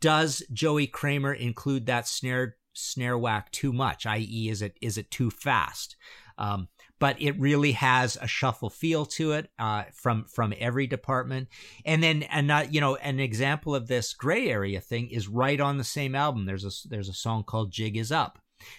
does 0.00 0.42
Joey 0.52 0.86
Kramer 0.86 1.34
include 1.34 1.86
that 1.86 2.08
snare 2.08 2.56
snare 2.72 3.18
whack 3.18 3.50
too 3.52 3.72
much? 3.72 4.06
I.e., 4.06 4.48
is 4.48 4.62
it 4.62 4.78
is 4.80 4.96
it 4.96 5.10
too 5.10 5.30
fast? 5.30 5.96
Um, 6.38 6.68
but 6.98 7.20
it 7.20 7.38
really 7.38 7.72
has 7.72 8.16
a 8.20 8.26
shuffle 8.26 8.70
feel 8.70 9.04
to 9.04 9.32
it 9.32 9.50
uh, 9.58 9.84
from 9.92 10.24
from 10.24 10.54
every 10.58 10.86
department. 10.86 11.48
And 11.84 12.02
then, 12.02 12.22
and 12.24 12.46
not 12.46 12.72
you 12.72 12.80
know, 12.80 12.96
an 12.96 13.20
example 13.20 13.74
of 13.74 13.88
this 13.88 14.14
gray 14.14 14.48
area 14.48 14.80
thing 14.80 15.10
is 15.10 15.28
right 15.28 15.60
on 15.60 15.78
the 15.78 15.84
same 15.84 16.14
album. 16.14 16.46
There's 16.46 16.64
a 16.64 16.88
there's 16.88 17.08
a 17.08 17.14
song 17.14 17.44
called 17.44 17.72
"Jig 17.72 17.96
Is 17.96 18.12
Up." 18.12 18.38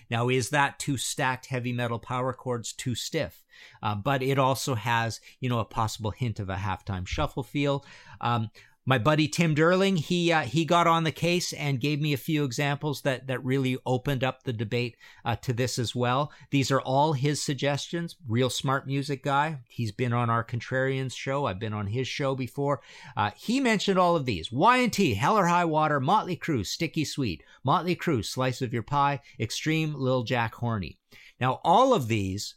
Now, 0.10 0.30
is 0.30 0.49
that 0.49 0.80
two 0.80 0.97
stacked 0.97 1.47
heavy 1.47 1.73
metal 1.73 1.99
power 1.99 2.34
chords 2.34 2.73
too 2.73 2.95
stiff? 2.95 3.43
Uh, 3.82 3.95
but 3.95 4.21
it 4.21 4.39
also 4.39 4.75
has, 4.75 5.19
you 5.39 5.49
know, 5.49 5.60
a 5.60 5.65
possible 5.65 6.12
hint 6.12 6.39
of 6.39 6.49
a 6.49 6.56
halftime 6.56 7.08
shuffle 7.08 7.43
feel. 7.43 7.86
Um, 8.21 8.49
my 8.86 9.00
buddy 9.00 9.28
Tim 9.28 9.56
Durling, 9.56 9.98
he 9.98 10.32
uh, 10.32 10.41
he 10.41 10.63
got 10.63 10.86
on 10.86 11.04
the 11.04 11.12
case 11.12 11.54
and 11.54 11.80
gave 11.80 12.00
me 12.00 12.13
a 12.13 12.17
few 12.17 12.43
examples 12.43 13.02
that 13.02 13.28
that 13.28 13.43
really 13.43 13.78
opened 13.86 14.24
up 14.24 14.43
the 14.43 14.54
debate 14.54 14.95
uh, 15.24 15.36
to 15.38 15.54
this 15.54 15.80
as 15.80 15.95
well. 15.95 16.32
These 16.52 16.69
are 16.69 16.82
all 16.82 17.13
his 17.13 17.41
suggestions. 17.41 18.15
Real 18.28 18.50
smart 18.50 18.86
music 18.86 19.24
guy. 19.24 19.60
He's 19.67 19.91
been 19.91 20.13
on 20.13 20.30
our 20.30 20.43
Contrarians 20.43 21.15
show. 21.15 21.45
I've 21.45 21.60
been 21.60 21.74
on 21.74 21.88
his 21.88 22.08
show 22.08 22.36
before. 22.36 22.82
Uh, 23.17 23.32
he 23.36 23.60
mentioned 23.60 23.98
all 23.98 24.15
of 24.15 24.26
these: 24.26 24.52
Y&T, 24.52 25.15
Hell 25.15 25.38
or 25.38 25.48
High 25.48 25.65
Water, 25.65 26.00
Motley 26.00 26.38
Crue, 26.38 26.65
Sticky 26.65 27.06
Sweet, 27.06 27.43
Motley 27.63 27.95
Crue, 27.95 28.24
Slice 28.24 28.62
of 28.62 28.74
Your 28.74 28.84
Pie, 28.84 29.19
Extreme, 29.39 29.95
Lil 29.95 30.24
Jack 30.24 30.56
Horny. 30.56 31.00
Now, 31.39 31.60
all 31.63 31.93
of 31.93 32.08
these 32.08 32.56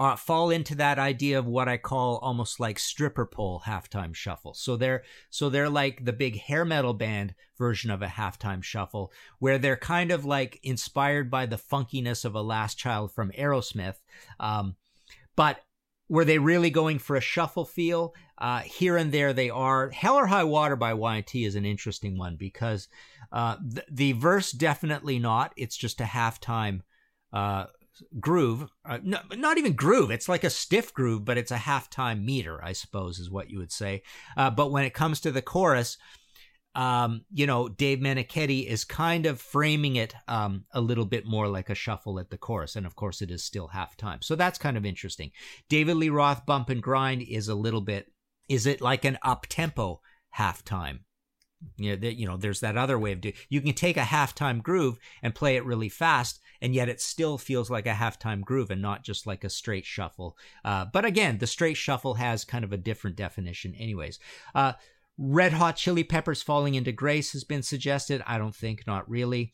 uh, 0.00 0.16
fall 0.16 0.48
into 0.48 0.74
that 0.74 0.98
idea 0.98 1.38
of 1.38 1.46
what 1.46 1.68
I 1.68 1.76
call 1.76 2.16
almost 2.22 2.58
like 2.58 2.78
stripper 2.78 3.26
pole 3.26 3.62
halftime 3.66 4.14
shuffle. 4.14 4.54
So 4.54 4.78
they're 4.78 5.02
so 5.28 5.50
they're 5.50 5.68
like 5.68 6.06
the 6.06 6.14
big 6.14 6.40
hair 6.40 6.64
metal 6.64 6.94
band 6.94 7.34
version 7.58 7.90
of 7.90 8.00
a 8.00 8.06
halftime 8.06 8.62
shuffle, 8.62 9.12
where 9.40 9.58
they're 9.58 9.76
kind 9.76 10.10
of 10.10 10.24
like 10.24 10.58
inspired 10.62 11.30
by 11.30 11.44
the 11.44 11.58
funkiness 11.58 12.24
of 12.24 12.34
a 12.34 12.40
Last 12.40 12.78
Child 12.78 13.12
from 13.12 13.30
Aerosmith, 13.32 13.96
um, 14.40 14.74
but 15.36 15.60
were 16.08 16.24
they 16.24 16.38
really 16.38 16.70
going 16.70 16.98
for 16.98 17.14
a 17.14 17.20
shuffle 17.20 17.66
feel? 17.66 18.14
Uh, 18.38 18.60
here 18.60 18.96
and 18.96 19.12
there 19.12 19.34
they 19.34 19.50
are. 19.50 19.90
Hell 19.90 20.16
or 20.16 20.26
High 20.26 20.44
Water 20.44 20.76
by 20.76 20.94
Y&T 20.94 21.44
is 21.44 21.56
an 21.56 21.66
interesting 21.66 22.16
one 22.16 22.36
because 22.36 22.88
uh, 23.32 23.56
the, 23.62 23.84
the 23.90 24.12
verse 24.12 24.50
definitely 24.50 25.18
not. 25.18 25.52
It's 25.58 25.76
just 25.76 26.00
a 26.00 26.04
halftime 26.04 26.80
uh, 27.34 27.66
groove. 28.18 28.68
Uh, 28.84 28.98
no, 29.02 29.18
not 29.34 29.58
even 29.58 29.74
groove. 29.74 30.10
It's 30.10 30.28
like 30.28 30.44
a 30.44 30.50
stiff 30.50 30.92
groove, 30.92 31.24
but 31.24 31.38
it's 31.38 31.50
a 31.50 31.56
halftime 31.56 32.24
meter, 32.24 32.62
I 32.62 32.72
suppose, 32.72 33.18
is 33.18 33.30
what 33.30 33.50
you 33.50 33.58
would 33.58 33.72
say. 33.72 34.02
Uh, 34.36 34.50
but 34.50 34.70
when 34.70 34.84
it 34.84 34.94
comes 34.94 35.20
to 35.20 35.30
the 35.30 35.42
chorus, 35.42 35.98
um, 36.74 37.22
you 37.32 37.46
know, 37.46 37.68
Dave 37.68 37.98
Meniketti 37.98 38.66
is 38.66 38.84
kind 38.84 39.26
of 39.26 39.40
framing 39.40 39.96
it 39.96 40.14
um, 40.28 40.64
a 40.72 40.80
little 40.80 41.04
bit 41.04 41.26
more 41.26 41.48
like 41.48 41.68
a 41.68 41.74
shuffle 41.74 42.20
at 42.20 42.30
the 42.30 42.38
chorus. 42.38 42.76
And 42.76 42.86
of 42.86 42.94
course, 42.94 43.22
it 43.22 43.30
is 43.30 43.42
still 43.42 43.68
halftime. 43.68 44.22
So 44.22 44.36
that's 44.36 44.58
kind 44.58 44.76
of 44.76 44.86
interesting. 44.86 45.32
David 45.68 45.96
Lee 45.96 46.10
Roth 46.10 46.46
Bump 46.46 46.70
and 46.70 46.82
Grind 46.82 47.22
is 47.22 47.48
a 47.48 47.54
little 47.54 47.80
bit, 47.80 48.12
is 48.48 48.66
it 48.66 48.80
like 48.80 49.04
an 49.04 49.18
up 49.22 49.46
tempo 49.48 50.00
halftime? 50.36 51.00
You 51.76 51.96
know, 51.96 52.08
you 52.08 52.26
know, 52.26 52.36
there's 52.36 52.60
that 52.60 52.76
other 52.76 52.98
way 52.98 53.12
of 53.12 53.20
doing. 53.20 53.34
You 53.48 53.60
can 53.60 53.74
take 53.74 53.96
a 53.96 54.00
halftime 54.00 54.62
groove 54.62 54.98
and 55.22 55.34
play 55.34 55.56
it 55.56 55.64
really 55.66 55.88
fast, 55.90 56.40
and 56.62 56.74
yet 56.74 56.88
it 56.88 57.00
still 57.00 57.38
feels 57.38 57.70
like 57.70 57.86
a 57.86 57.94
halftime 57.94 58.42
groove 58.42 58.70
and 58.70 58.82
not 58.82 59.02
just 59.02 59.26
like 59.26 59.44
a 59.44 59.50
straight 59.50 59.86
shuffle. 59.86 60.36
Uh, 60.64 60.86
but 60.92 61.04
again, 61.04 61.38
the 61.38 61.46
straight 61.46 61.76
shuffle 61.76 62.14
has 62.14 62.44
kind 62.44 62.64
of 62.64 62.72
a 62.72 62.76
different 62.76 63.16
definition, 63.16 63.74
anyways. 63.74 64.18
Uh, 64.54 64.72
Red 65.22 65.52
Hot 65.52 65.76
Chili 65.76 66.02
Peppers 66.02 66.40
falling 66.40 66.76
into 66.76 66.92
grace 66.92 67.32
has 67.32 67.44
been 67.44 67.62
suggested. 67.62 68.22
I 68.26 68.38
don't 68.38 68.54
think, 68.54 68.86
not 68.86 69.08
really. 69.08 69.52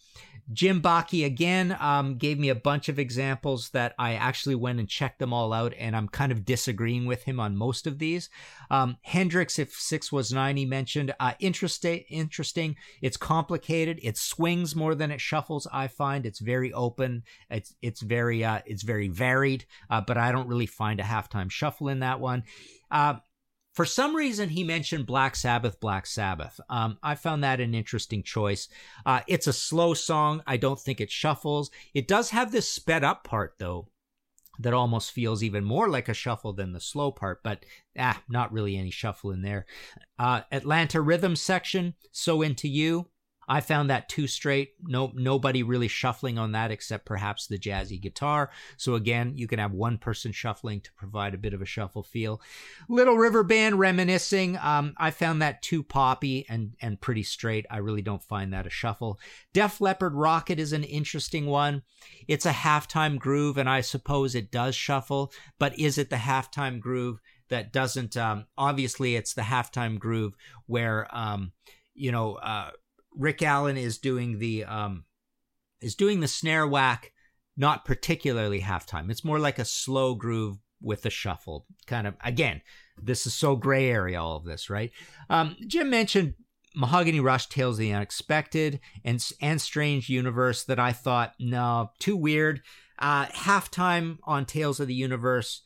Jim 0.52 0.80
Baki 0.80 1.24
again 1.24 1.76
um, 1.80 2.18
gave 2.18 2.38
me 2.38 2.50
a 2.50 2.54
bunch 2.54 2.88
of 2.88 3.00
examples 3.00 3.70
that 3.70 3.92
I 3.98 4.14
actually 4.14 4.54
went 4.54 4.78
and 4.78 4.88
checked 4.88 5.18
them 5.18 5.32
all 5.32 5.52
out, 5.52 5.74
and 5.76 5.96
I'm 5.96 6.06
kind 6.06 6.30
of 6.30 6.44
disagreeing 6.44 7.04
with 7.04 7.24
him 7.24 7.40
on 7.40 7.56
most 7.56 7.88
of 7.88 7.98
these. 7.98 8.30
Um, 8.70 8.98
Hendrix, 9.02 9.58
if 9.58 9.72
six 9.72 10.12
was 10.12 10.32
nine, 10.32 10.56
he 10.56 10.64
mentioned. 10.64 11.12
Uh, 11.18 11.32
interesting, 11.40 12.04
interesting. 12.08 12.76
It's 13.02 13.16
complicated. 13.16 13.98
It 14.04 14.16
swings 14.16 14.76
more 14.76 14.94
than 14.94 15.10
it 15.10 15.20
shuffles. 15.20 15.66
I 15.72 15.88
find 15.88 16.24
it's 16.24 16.38
very 16.38 16.72
open. 16.72 17.24
It's 17.50 17.74
it's 17.82 18.02
very 18.02 18.44
uh, 18.44 18.60
it's 18.66 18.84
very 18.84 19.08
varied, 19.08 19.66
uh, 19.90 20.02
but 20.06 20.16
I 20.16 20.30
don't 20.30 20.46
really 20.46 20.66
find 20.66 21.00
a 21.00 21.04
halftime 21.04 21.50
shuffle 21.50 21.88
in 21.88 21.98
that 22.00 22.20
one. 22.20 22.44
Uh, 22.88 23.14
for 23.76 23.84
some 23.84 24.16
reason, 24.16 24.48
he 24.48 24.64
mentioned 24.64 25.04
Black 25.04 25.36
Sabbath, 25.36 25.78
Black 25.80 26.06
Sabbath. 26.06 26.58
Um, 26.70 26.96
I 27.02 27.14
found 27.14 27.44
that 27.44 27.60
an 27.60 27.74
interesting 27.74 28.22
choice. 28.22 28.68
Uh, 29.04 29.20
it's 29.28 29.46
a 29.46 29.52
slow 29.52 29.92
song. 29.92 30.42
I 30.46 30.56
don't 30.56 30.80
think 30.80 30.98
it 30.98 31.10
shuffles. 31.10 31.70
It 31.92 32.08
does 32.08 32.30
have 32.30 32.52
this 32.52 32.66
sped 32.66 33.04
up 33.04 33.22
part, 33.22 33.56
though, 33.58 33.88
that 34.58 34.72
almost 34.72 35.12
feels 35.12 35.42
even 35.42 35.62
more 35.62 35.90
like 35.90 36.08
a 36.08 36.14
shuffle 36.14 36.54
than 36.54 36.72
the 36.72 36.80
slow 36.80 37.12
part, 37.12 37.42
but 37.42 37.66
ah, 37.98 38.22
not 38.30 38.50
really 38.50 38.78
any 38.78 38.90
shuffle 38.90 39.30
in 39.30 39.42
there. 39.42 39.66
Uh, 40.18 40.40
Atlanta 40.50 41.02
Rhythm 41.02 41.36
section, 41.36 41.92
So 42.12 42.40
Into 42.40 42.68
You. 42.68 43.10
I 43.48 43.60
found 43.60 43.90
that 43.90 44.08
too 44.08 44.26
straight. 44.26 44.74
No, 44.82 45.12
nobody 45.14 45.62
really 45.62 45.88
shuffling 45.88 46.36
on 46.38 46.52
that 46.52 46.70
except 46.70 47.04
perhaps 47.04 47.46
the 47.46 47.58
jazzy 47.58 48.00
guitar. 48.00 48.50
So 48.76 48.94
again, 48.94 49.34
you 49.36 49.46
can 49.46 49.60
have 49.60 49.72
one 49.72 49.98
person 49.98 50.32
shuffling 50.32 50.80
to 50.80 50.92
provide 50.94 51.34
a 51.34 51.38
bit 51.38 51.54
of 51.54 51.62
a 51.62 51.66
shuffle 51.66 52.02
feel. 52.02 52.40
Little 52.88 53.16
River 53.16 53.44
Band 53.44 53.78
reminiscing. 53.78 54.56
Um, 54.56 54.94
I 54.96 55.12
found 55.12 55.42
that 55.42 55.62
too 55.62 55.82
poppy 55.82 56.44
and 56.48 56.74
and 56.80 57.00
pretty 57.00 57.22
straight. 57.22 57.66
I 57.70 57.78
really 57.78 58.02
don't 58.02 58.22
find 58.22 58.52
that 58.52 58.66
a 58.66 58.70
shuffle. 58.70 59.20
Def 59.52 59.80
Leppard 59.80 60.14
Rocket 60.14 60.58
is 60.58 60.72
an 60.72 60.84
interesting 60.84 61.46
one. 61.46 61.82
It's 62.26 62.46
a 62.46 62.52
halftime 62.52 63.18
groove, 63.18 63.58
and 63.58 63.68
I 63.68 63.80
suppose 63.80 64.34
it 64.34 64.50
does 64.50 64.74
shuffle. 64.74 65.32
But 65.58 65.78
is 65.78 65.98
it 65.98 66.10
the 66.10 66.16
halftime 66.16 66.80
groove 66.80 67.20
that 67.48 67.72
doesn't? 67.72 68.16
Um, 68.16 68.46
obviously, 68.58 69.14
it's 69.14 69.34
the 69.34 69.42
halftime 69.42 70.00
groove 70.00 70.34
where 70.66 71.06
um, 71.16 71.52
you 71.94 72.10
know. 72.10 72.34
Uh, 72.34 72.70
Rick 73.16 73.42
Allen 73.42 73.76
is 73.76 73.98
doing 73.98 74.38
the 74.38 74.64
um, 74.64 75.04
is 75.80 75.94
doing 75.94 76.20
the 76.20 76.28
snare 76.28 76.66
whack 76.66 77.12
not 77.56 77.84
particularly 77.84 78.60
halftime. 78.60 79.10
It's 79.10 79.24
more 79.24 79.38
like 79.38 79.58
a 79.58 79.64
slow 79.64 80.14
groove 80.14 80.58
with 80.82 81.06
a 81.06 81.10
shuffle. 81.10 81.66
Kind 81.86 82.06
of 82.06 82.14
again, 82.22 82.60
this 83.00 83.26
is 83.26 83.34
so 83.34 83.56
gray 83.56 83.90
area, 83.90 84.20
all 84.20 84.36
of 84.36 84.44
this, 84.44 84.68
right? 84.68 84.90
Um, 85.30 85.56
Jim 85.66 85.88
mentioned 85.90 86.34
Mahogany 86.74 87.20
Rush, 87.20 87.48
Tales 87.48 87.76
of 87.76 87.80
the 87.80 87.92
Unexpected, 87.92 88.80
and 89.04 89.26
and 89.40 89.60
Strange 89.60 90.08
Universe 90.08 90.64
that 90.64 90.78
I 90.78 90.92
thought 90.92 91.34
no 91.40 91.90
too 91.98 92.16
weird. 92.16 92.60
Uh, 92.98 93.26
halftime 93.26 94.18
on 94.24 94.46
Tales 94.46 94.80
of 94.80 94.88
the 94.88 94.94
Universe 94.94 95.62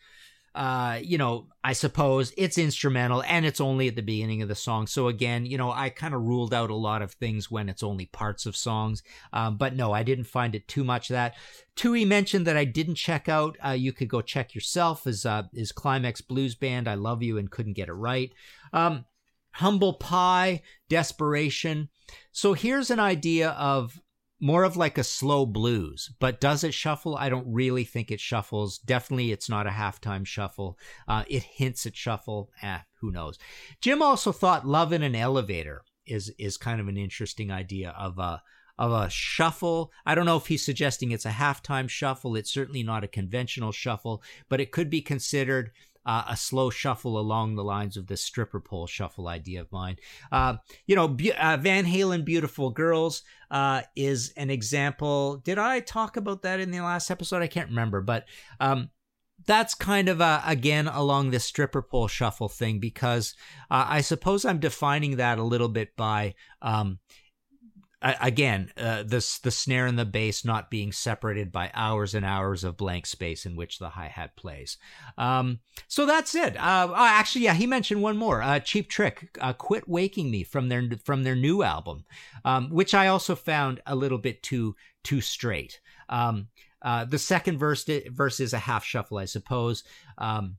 uh, 0.60 1.00
you 1.02 1.16
know, 1.16 1.46
I 1.64 1.72
suppose 1.72 2.34
it's 2.36 2.58
instrumental 2.58 3.22
and 3.22 3.46
it's 3.46 3.62
only 3.62 3.88
at 3.88 3.96
the 3.96 4.02
beginning 4.02 4.42
of 4.42 4.48
the 4.48 4.54
song. 4.54 4.86
So 4.86 5.08
again, 5.08 5.46
you 5.46 5.56
know, 5.56 5.72
I 5.72 5.88
kind 5.88 6.12
of 6.12 6.20
ruled 6.20 6.52
out 6.52 6.68
a 6.68 6.74
lot 6.74 7.00
of 7.00 7.12
things 7.12 7.50
when 7.50 7.70
it's 7.70 7.82
only 7.82 8.04
parts 8.04 8.44
of 8.44 8.54
songs. 8.54 9.02
Um, 9.32 9.56
but 9.56 9.74
no, 9.74 9.94
I 9.94 10.02
didn't 10.02 10.24
find 10.24 10.54
it 10.54 10.68
too 10.68 10.84
much 10.84 11.08
that. 11.08 11.34
Tui 11.76 12.04
mentioned 12.04 12.46
that 12.46 12.58
I 12.58 12.66
didn't 12.66 12.96
check 12.96 13.26
out. 13.26 13.56
Uh, 13.64 13.70
you 13.70 13.94
could 13.94 14.08
go 14.08 14.20
check 14.20 14.54
yourself. 14.54 15.06
Is 15.06 15.24
uh, 15.24 15.44
is 15.54 15.72
Climax 15.72 16.20
Blues 16.20 16.54
Band? 16.54 16.88
I 16.88 16.94
love 16.94 17.22
you 17.22 17.38
and 17.38 17.50
couldn't 17.50 17.72
get 17.72 17.88
it 17.88 17.94
right. 17.94 18.30
Um, 18.74 19.06
Humble 19.52 19.94
Pie, 19.94 20.60
Desperation. 20.90 21.88
So 22.32 22.52
here's 22.52 22.90
an 22.90 23.00
idea 23.00 23.52
of 23.52 23.98
more 24.40 24.64
of 24.64 24.76
like 24.76 24.98
a 24.98 25.04
slow 25.04 25.46
blues. 25.46 26.10
But 26.18 26.40
does 26.40 26.64
it 26.64 26.74
shuffle? 26.74 27.16
I 27.16 27.28
don't 27.28 27.52
really 27.52 27.84
think 27.84 28.10
it 28.10 28.20
shuffles. 28.20 28.78
Definitely, 28.78 29.32
it's 29.32 29.48
not 29.48 29.66
a 29.66 29.70
halftime 29.70 30.26
shuffle. 30.26 30.78
Uh, 31.06 31.24
it 31.28 31.42
hints 31.42 31.86
at 31.86 31.96
shuffle. 31.96 32.50
Eh, 32.62 32.78
who 33.00 33.10
knows? 33.10 33.38
Jim 33.80 34.02
also 34.02 34.32
thought 34.32 34.66
"Love 34.66 34.92
in 34.92 35.02
an 35.02 35.14
Elevator" 35.14 35.82
is 36.06 36.32
is 36.38 36.56
kind 36.56 36.80
of 36.80 36.88
an 36.88 36.96
interesting 36.96 37.50
idea 37.50 37.90
of 37.90 38.18
a 38.18 38.42
of 38.78 38.92
a 38.92 39.10
shuffle. 39.10 39.92
I 40.06 40.14
don't 40.14 40.24
know 40.24 40.38
if 40.38 40.46
he's 40.46 40.64
suggesting 40.64 41.10
it's 41.10 41.26
a 41.26 41.30
halftime 41.30 41.88
shuffle. 41.88 42.34
It's 42.34 42.50
certainly 42.50 42.82
not 42.82 43.04
a 43.04 43.08
conventional 43.08 43.72
shuffle, 43.72 44.22
but 44.48 44.58
it 44.58 44.72
could 44.72 44.88
be 44.88 45.02
considered 45.02 45.70
uh, 46.06 46.24
a 46.28 46.36
slow 46.36 46.70
shuffle 46.70 47.18
along 47.18 47.54
the 47.54 47.64
lines 47.64 47.96
of 47.96 48.06
the 48.06 48.16
stripper 48.16 48.60
pole 48.60 48.86
shuffle 48.86 49.28
idea 49.28 49.60
of 49.60 49.70
mine. 49.72 49.96
Uh, 50.32 50.56
you 50.86 50.96
know, 50.96 51.16
uh, 51.38 51.56
Van 51.56 51.84
Halen 51.84 52.24
Beautiful 52.24 52.70
Girls 52.70 53.22
uh, 53.50 53.82
is 53.94 54.32
an 54.36 54.50
example. 54.50 55.36
Did 55.36 55.58
I 55.58 55.80
talk 55.80 56.16
about 56.16 56.42
that 56.42 56.60
in 56.60 56.70
the 56.70 56.80
last 56.80 57.10
episode? 57.10 57.42
I 57.42 57.48
can't 57.48 57.70
remember, 57.70 58.00
but. 58.00 58.26
Um, 58.58 58.90
that's 59.46 59.74
kind 59.74 60.10
of 60.10 60.20
a, 60.20 60.42
again 60.46 60.86
along 60.86 61.30
the 61.30 61.40
stripper 61.40 61.80
pole 61.80 62.08
shuffle 62.08 62.50
thing 62.50 62.78
because 62.78 63.34
uh, 63.70 63.86
I 63.88 64.02
suppose 64.02 64.44
I'm 64.44 64.58
defining 64.58 65.16
that 65.16 65.38
a 65.38 65.42
little 65.42 65.68
bit 65.68 65.96
by 65.96 66.34
um, 66.60 66.98
again, 68.02 68.72
uh, 68.76 69.02
the 69.02 69.38
the 69.42 69.50
snare 69.50 69.86
and 69.86 69.98
the 69.98 70.04
bass 70.04 70.44
not 70.44 70.70
being 70.70 70.92
separated 70.92 71.52
by 71.52 71.70
hours 71.74 72.14
and 72.14 72.24
hours 72.24 72.64
of 72.64 72.76
blank 72.76 73.06
space 73.06 73.44
in 73.44 73.56
which 73.56 73.78
the 73.78 73.90
hi 73.90 74.06
hat 74.06 74.36
plays. 74.36 74.78
Um, 75.18 75.60
so 75.86 76.06
that's 76.06 76.34
it. 76.34 76.56
Uh, 76.56 76.88
uh, 76.90 76.94
actually, 76.96 77.44
yeah, 77.44 77.54
he 77.54 77.66
mentioned 77.66 78.02
one 78.02 78.16
more. 78.16 78.42
Uh, 78.42 78.60
Cheap 78.60 78.88
Trick, 78.88 79.36
uh, 79.40 79.52
"Quit 79.52 79.88
Waking 79.88 80.30
Me" 80.30 80.44
from 80.44 80.68
their 80.68 80.88
from 81.04 81.24
their 81.24 81.36
new 81.36 81.62
album, 81.62 82.04
um, 82.44 82.70
which 82.70 82.94
I 82.94 83.08
also 83.08 83.34
found 83.34 83.80
a 83.86 83.94
little 83.94 84.18
bit 84.18 84.42
too 84.42 84.76
too 85.04 85.20
straight. 85.20 85.80
Um, 86.08 86.48
the 86.82 87.18
second 87.18 87.58
verse 87.58 87.84
verse 88.08 88.40
is 88.40 88.52
a 88.52 88.58
half 88.58 88.84
shuffle, 88.84 89.18
I 89.18 89.26
suppose. 89.26 89.84
Um, 90.16 90.56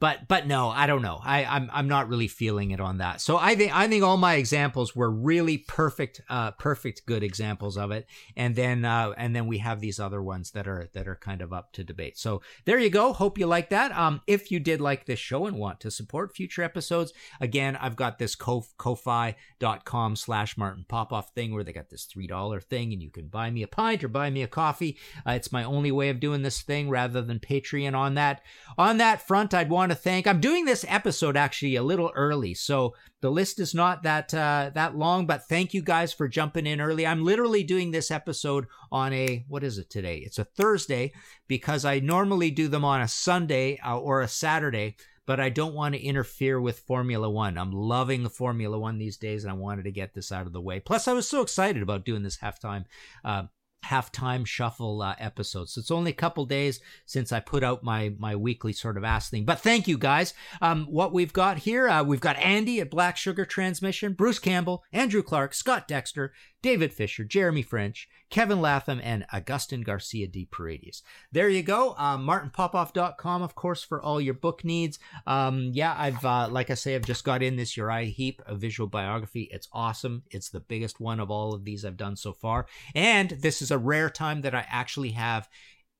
but 0.00 0.26
but 0.28 0.46
no, 0.46 0.70
I 0.70 0.86
don't 0.86 1.02
know. 1.02 1.20
I 1.22 1.44
I'm 1.44 1.70
I'm 1.72 1.86
not 1.86 2.08
really 2.08 2.26
feeling 2.26 2.70
it 2.70 2.80
on 2.80 2.98
that. 2.98 3.20
So 3.20 3.36
I 3.36 3.54
think 3.54 3.76
I 3.76 3.86
think 3.86 4.02
all 4.02 4.16
my 4.16 4.34
examples 4.34 4.96
were 4.96 5.10
really 5.10 5.58
perfect, 5.58 6.22
uh, 6.30 6.52
perfect 6.52 7.04
good 7.04 7.22
examples 7.22 7.76
of 7.76 7.90
it. 7.90 8.06
And 8.34 8.56
then 8.56 8.86
uh, 8.86 9.12
and 9.18 9.36
then 9.36 9.46
we 9.46 9.58
have 9.58 9.80
these 9.80 10.00
other 10.00 10.22
ones 10.22 10.52
that 10.52 10.66
are 10.66 10.88
that 10.94 11.06
are 11.06 11.16
kind 11.16 11.42
of 11.42 11.52
up 11.52 11.72
to 11.72 11.84
debate. 11.84 12.16
So 12.16 12.40
there 12.64 12.78
you 12.78 12.88
go. 12.88 13.12
Hope 13.12 13.38
you 13.38 13.46
like 13.46 13.68
that. 13.70 13.92
Um, 13.92 14.22
if 14.26 14.50
you 14.50 14.58
did 14.58 14.80
like 14.80 15.04
this 15.04 15.18
show 15.18 15.44
and 15.44 15.58
want 15.58 15.80
to 15.80 15.90
support 15.90 16.34
future 16.34 16.62
episodes, 16.62 17.12
again, 17.38 17.76
I've 17.76 17.96
got 17.96 18.18
this 18.18 18.34
ko 18.34 18.64
ko-fi.com 18.78 20.16
slash 20.16 20.56
Martin 20.56 20.86
Popoff 20.88 21.34
thing 21.34 21.52
where 21.52 21.62
they 21.62 21.74
got 21.74 21.90
this 21.90 22.04
three 22.04 22.26
dollar 22.26 22.60
thing, 22.60 22.94
and 22.94 23.02
you 23.02 23.10
can 23.10 23.28
buy 23.28 23.50
me 23.50 23.62
a 23.62 23.68
pint 23.68 24.02
or 24.02 24.08
buy 24.08 24.30
me 24.30 24.42
a 24.42 24.48
coffee. 24.48 24.98
Uh, 25.26 25.32
it's 25.32 25.52
my 25.52 25.62
only 25.62 25.92
way 25.92 26.08
of 26.08 26.20
doing 26.20 26.40
this 26.40 26.62
thing 26.62 26.88
rather 26.88 27.20
than 27.20 27.38
Patreon. 27.38 27.94
On 27.94 28.14
that 28.14 28.40
on 28.78 28.96
that 28.96 29.20
front, 29.20 29.52
I'd 29.52 29.68
want 29.68 29.89
to 29.90 29.94
thank. 29.94 30.26
I'm 30.26 30.40
doing 30.40 30.64
this 30.64 30.84
episode 30.88 31.36
actually 31.36 31.76
a 31.76 31.82
little 31.82 32.10
early, 32.14 32.54
so 32.54 32.94
the 33.20 33.30
list 33.30 33.60
is 33.60 33.74
not 33.74 34.02
that 34.04 34.32
uh, 34.32 34.70
that 34.74 34.96
long. 34.96 35.26
But 35.26 35.48
thank 35.48 35.74
you 35.74 35.82
guys 35.82 36.12
for 36.12 36.28
jumping 36.28 36.66
in 36.66 36.80
early. 36.80 37.06
I'm 37.06 37.24
literally 37.24 37.62
doing 37.62 37.90
this 37.90 38.10
episode 38.10 38.66
on 38.90 39.12
a 39.12 39.44
what 39.48 39.62
is 39.64 39.78
it 39.78 39.90
today? 39.90 40.18
It's 40.18 40.38
a 40.38 40.44
Thursday 40.44 41.12
because 41.48 41.84
I 41.84 42.00
normally 42.00 42.50
do 42.50 42.68
them 42.68 42.84
on 42.84 43.00
a 43.00 43.08
Sunday 43.08 43.78
uh, 43.84 43.98
or 43.98 44.22
a 44.22 44.28
Saturday 44.28 44.96
but 45.26 45.38
I 45.38 45.48
don't 45.48 45.74
want 45.74 45.94
to 45.94 46.02
interfere 46.02 46.60
with 46.60 46.80
Formula 46.80 47.30
One. 47.30 47.56
I'm 47.56 47.70
loving 47.70 48.24
the 48.24 48.30
Formula 48.30 48.76
One 48.76 48.98
these 48.98 49.16
days, 49.16 49.44
and 49.44 49.50
I 49.52 49.54
wanted 49.54 49.84
to 49.84 49.92
get 49.92 50.12
this 50.12 50.32
out 50.32 50.48
of 50.48 50.52
the 50.52 50.60
way. 50.60 50.80
Plus, 50.80 51.06
I 51.06 51.12
was 51.12 51.28
so 51.28 51.40
excited 51.40 51.82
about 51.82 52.04
doing 52.04 52.24
this 52.24 52.38
halftime 52.38 52.86
uh, 53.24 53.44
halftime 53.84 54.46
shuffle 54.46 55.02
uh, 55.02 55.14
episodes. 55.18 55.72
So 55.72 55.80
it's 55.80 55.90
only 55.90 56.10
a 56.10 56.14
couple 56.14 56.44
days 56.46 56.80
since 57.06 57.32
I 57.32 57.40
put 57.40 57.64
out 57.64 57.82
my 57.82 58.12
my 58.18 58.36
weekly 58.36 58.72
sort 58.72 58.96
of 58.96 59.04
ask 59.04 59.30
thing. 59.30 59.44
But 59.44 59.60
thank 59.60 59.88
you 59.88 59.98
guys. 59.98 60.34
Um, 60.60 60.86
what 60.86 61.12
we've 61.12 61.32
got 61.32 61.58
here, 61.58 61.88
uh, 61.88 62.02
we've 62.02 62.20
got 62.20 62.36
Andy 62.38 62.80
at 62.80 62.90
Black 62.90 63.16
Sugar 63.16 63.44
Transmission, 63.44 64.12
Bruce 64.12 64.38
Campbell, 64.38 64.84
Andrew 64.92 65.22
Clark, 65.22 65.54
Scott 65.54 65.88
Dexter, 65.88 66.32
David 66.62 66.92
Fisher, 66.92 67.24
Jeremy 67.24 67.62
French, 67.62 68.08
Kevin 68.28 68.60
Latham, 68.60 69.00
and 69.02 69.24
Augustin 69.32 69.80
Garcia 69.82 70.28
de 70.28 70.44
Paredes. 70.44 71.02
There 71.32 71.48
you 71.48 71.62
go. 71.62 71.94
Um, 71.96 72.26
MartinPopoff.com, 72.26 73.42
of 73.42 73.54
course, 73.54 73.82
for 73.82 74.02
all 74.02 74.20
your 74.20 74.34
book 74.34 74.62
needs. 74.62 74.98
Um, 75.26 75.70
yeah, 75.72 75.94
I've, 75.96 76.24
uh, 76.24 76.48
like 76.50 76.70
I 76.70 76.74
say, 76.74 76.94
I've 76.94 77.06
just 77.06 77.24
got 77.24 77.42
in 77.42 77.56
this 77.56 77.76
Uriah 77.76 78.04
Heep, 78.04 78.42
a 78.46 78.54
visual 78.54 78.88
biography. 78.88 79.48
It's 79.50 79.68
awesome. 79.72 80.22
It's 80.30 80.50
the 80.50 80.60
biggest 80.60 81.00
one 81.00 81.18
of 81.18 81.30
all 81.30 81.54
of 81.54 81.64
these 81.64 81.84
I've 81.84 81.96
done 81.96 82.16
so 82.16 82.32
far. 82.32 82.66
And 82.94 83.30
this 83.30 83.62
is 83.62 83.69
a 83.70 83.78
rare 83.78 84.10
time 84.10 84.42
that 84.42 84.54
I 84.54 84.64
actually 84.68 85.10
have 85.10 85.48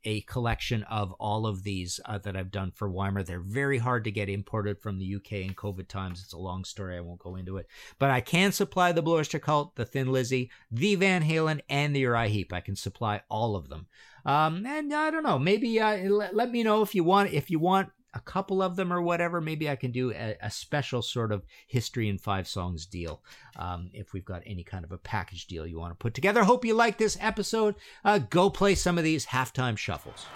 a 0.05 0.23
collection 0.23 0.83
of 0.85 1.13
all 1.13 1.47
of 1.47 1.63
these 1.63 2.01
uh, 2.07 2.19
that 2.19 2.37
I've 2.37 2.51
done 2.51 2.73
for 2.75 2.89
Wymer. 2.89 3.23
They're 3.23 3.41
very 3.41 3.79
hard 3.79 4.05
to 4.05 4.11
get 4.11 4.29
imported 4.29 4.81
from 4.81 4.99
the 4.99 5.17
UK 5.17 5.33
in 5.33 5.55
COVID 5.55 5.89
times. 5.89 6.23
It's 6.23 6.33
a 6.33 6.39
long 6.39 6.65
story. 6.65 6.97
I 6.97 7.01
won't 7.01 7.21
go 7.21 7.37
into 7.37 7.59
it. 7.59 7.67
But 7.99 8.11
I 8.11 8.21
can 8.21 8.53
supply 8.53 8.93
the 8.93 9.03
Blue 9.03 9.17
Oyster 9.17 9.39
Cult, 9.39 9.77
the 9.77 9.85
Thin 9.85 10.11
Lizzy, 10.11 10.51
the 10.71 10.95
Van 10.95 11.23
Halen, 11.23 11.61
and 11.69 11.95
the 11.95 12.01
Uriah 12.01 12.29
Heep. 12.29 12.53
I 12.53 12.61
can 12.61 12.77
supply 12.77 13.21
all 13.29 13.57
of 13.57 13.69
them. 13.69 13.87
Um, 14.25 14.65
and 14.67 14.93
I 14.93 15.11
don't 15.11 15.23
know. 15.23 15.39
Maybe 15.39 15.81
uh, 15.81 16.09
let, 16.09 16.35
let 16.35 16.51
me 16.51 16.63
know 16.63 16.83
if 16.83 16.95
you 16.95 17.05
want 17.05 17.33
if 17.33 17.51
you 17.51 17.59
want 17.59 17.91
a 18.15 18.21
couple 18.21 18.63
of 18.63 18.77
them 18.77 18.93
or 18.93 19.01
whatever, 19.01 19.41
maybe 19.41 19.71
I 19.71 19.77
can 19.77 19.93
do 19.93 20.13
a, 20.13 20.37
a 20.43 20.51
special 20.51 21.01
sort 21.03 21.31
of 21.33 21.45
history 21.67 22.09
in 22.09 22.19
five 22.19 22.49
songs 22.49 22.87
deal. 22.87 23.23
Um, 23.57 23.91
if 23.93 24.13
we've 24.13 24.25
got 24.25 24.43
any 24.47 24.65
kind 24.65 24.85
of 24.85 24.93
a 24.93 24.99
package 24.99 25.47
deal 25.47 25.67
you 25.67 25.79
want 25.79 25.93
to 25.93 25.97
put 25.97 26.15
together. 26.15 26.45
Hope 26.45 26.65
you 26.65 26.75
like 26.75 26.99
this 26.99 27.17
episode. 27.21 27.77
Uh, 28.05 28.19
go 28.19 28.51
play 28.51 28.75
some 28.75 28.99
of 28.99 29.05
these 29.05 29.27
halftime 29.27 29.79
shuffles. 29.79 30.27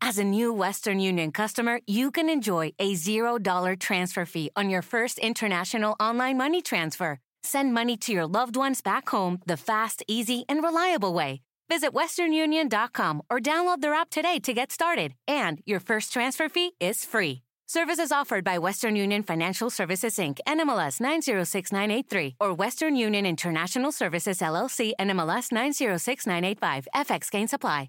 As 0.00 0.18
a 0.18 0.24
new 0.24 0.52
Western 0.52 0.98
Union 0.98 1.30
customer, 1.32 1.80
you 1.86 2.10
can 2.10 2.28
enjoy 2.28 2.72
a 2.78 2.94
$0 2.94 3.78
transfer 3.78 4.24
fee 4.26 4.50
on 4.56 4.68
your 4.68 4.82
first 4.82 5.18
international 5.18 5.94
online 6.00 6.36
money 6.36 6.60
transfer. 6.60 7.18
Send 7.42 7.74
money 7.74 7.96
to 7.98 8.12
your 8.12 8.26
loved 8.26 8.56
ones 8.56 8.80
back 8.82 9.08
home 9.08 9.40
the 9.46 9.56
fast, 9.56 10.02
easy, 10.06 10.44
and 10.48 10.62
reliable 10.62 11.12
way. 11.12 11.42
Visit 11.68 11.92
westernunion.com 11.92 13.22
or 13.30 13.40
download 13.40 13.80
their 13.80 13.94
app 13.94 14.10
today 14.10 14.38
to 14.40 14.52
get 14.52 14.72
started. 14.72 15.14
And 15.26 15.60
your 15.64 15.80
first 15.80 16.12
transfer 16.12 16.48
fee 16.48 16.72
is 16.80 17.04
free. 17.04 17.42
Services 17.66 18.12
offered 18.12 18.44
by 18.44 18.58
Western 18.58 18.96
Union 18.96 19.22
Financial 19.22 19.70
Services 19.70 20.16
Inc. 20.16 20.40
NMLS 20.46 21.00
906983 21.00 22.36
or 22.38 22.52
Western 22.52 22.96
Union 22.96 23.24
International 23.24 23.90
Services 23.90 24.40
LLC 24.40 24.92
NMLS 25.00 25.50
906985. 25.52 26.88
FX 26.94 27.30
gain 27.30 27.48
supply. 27.48 27.88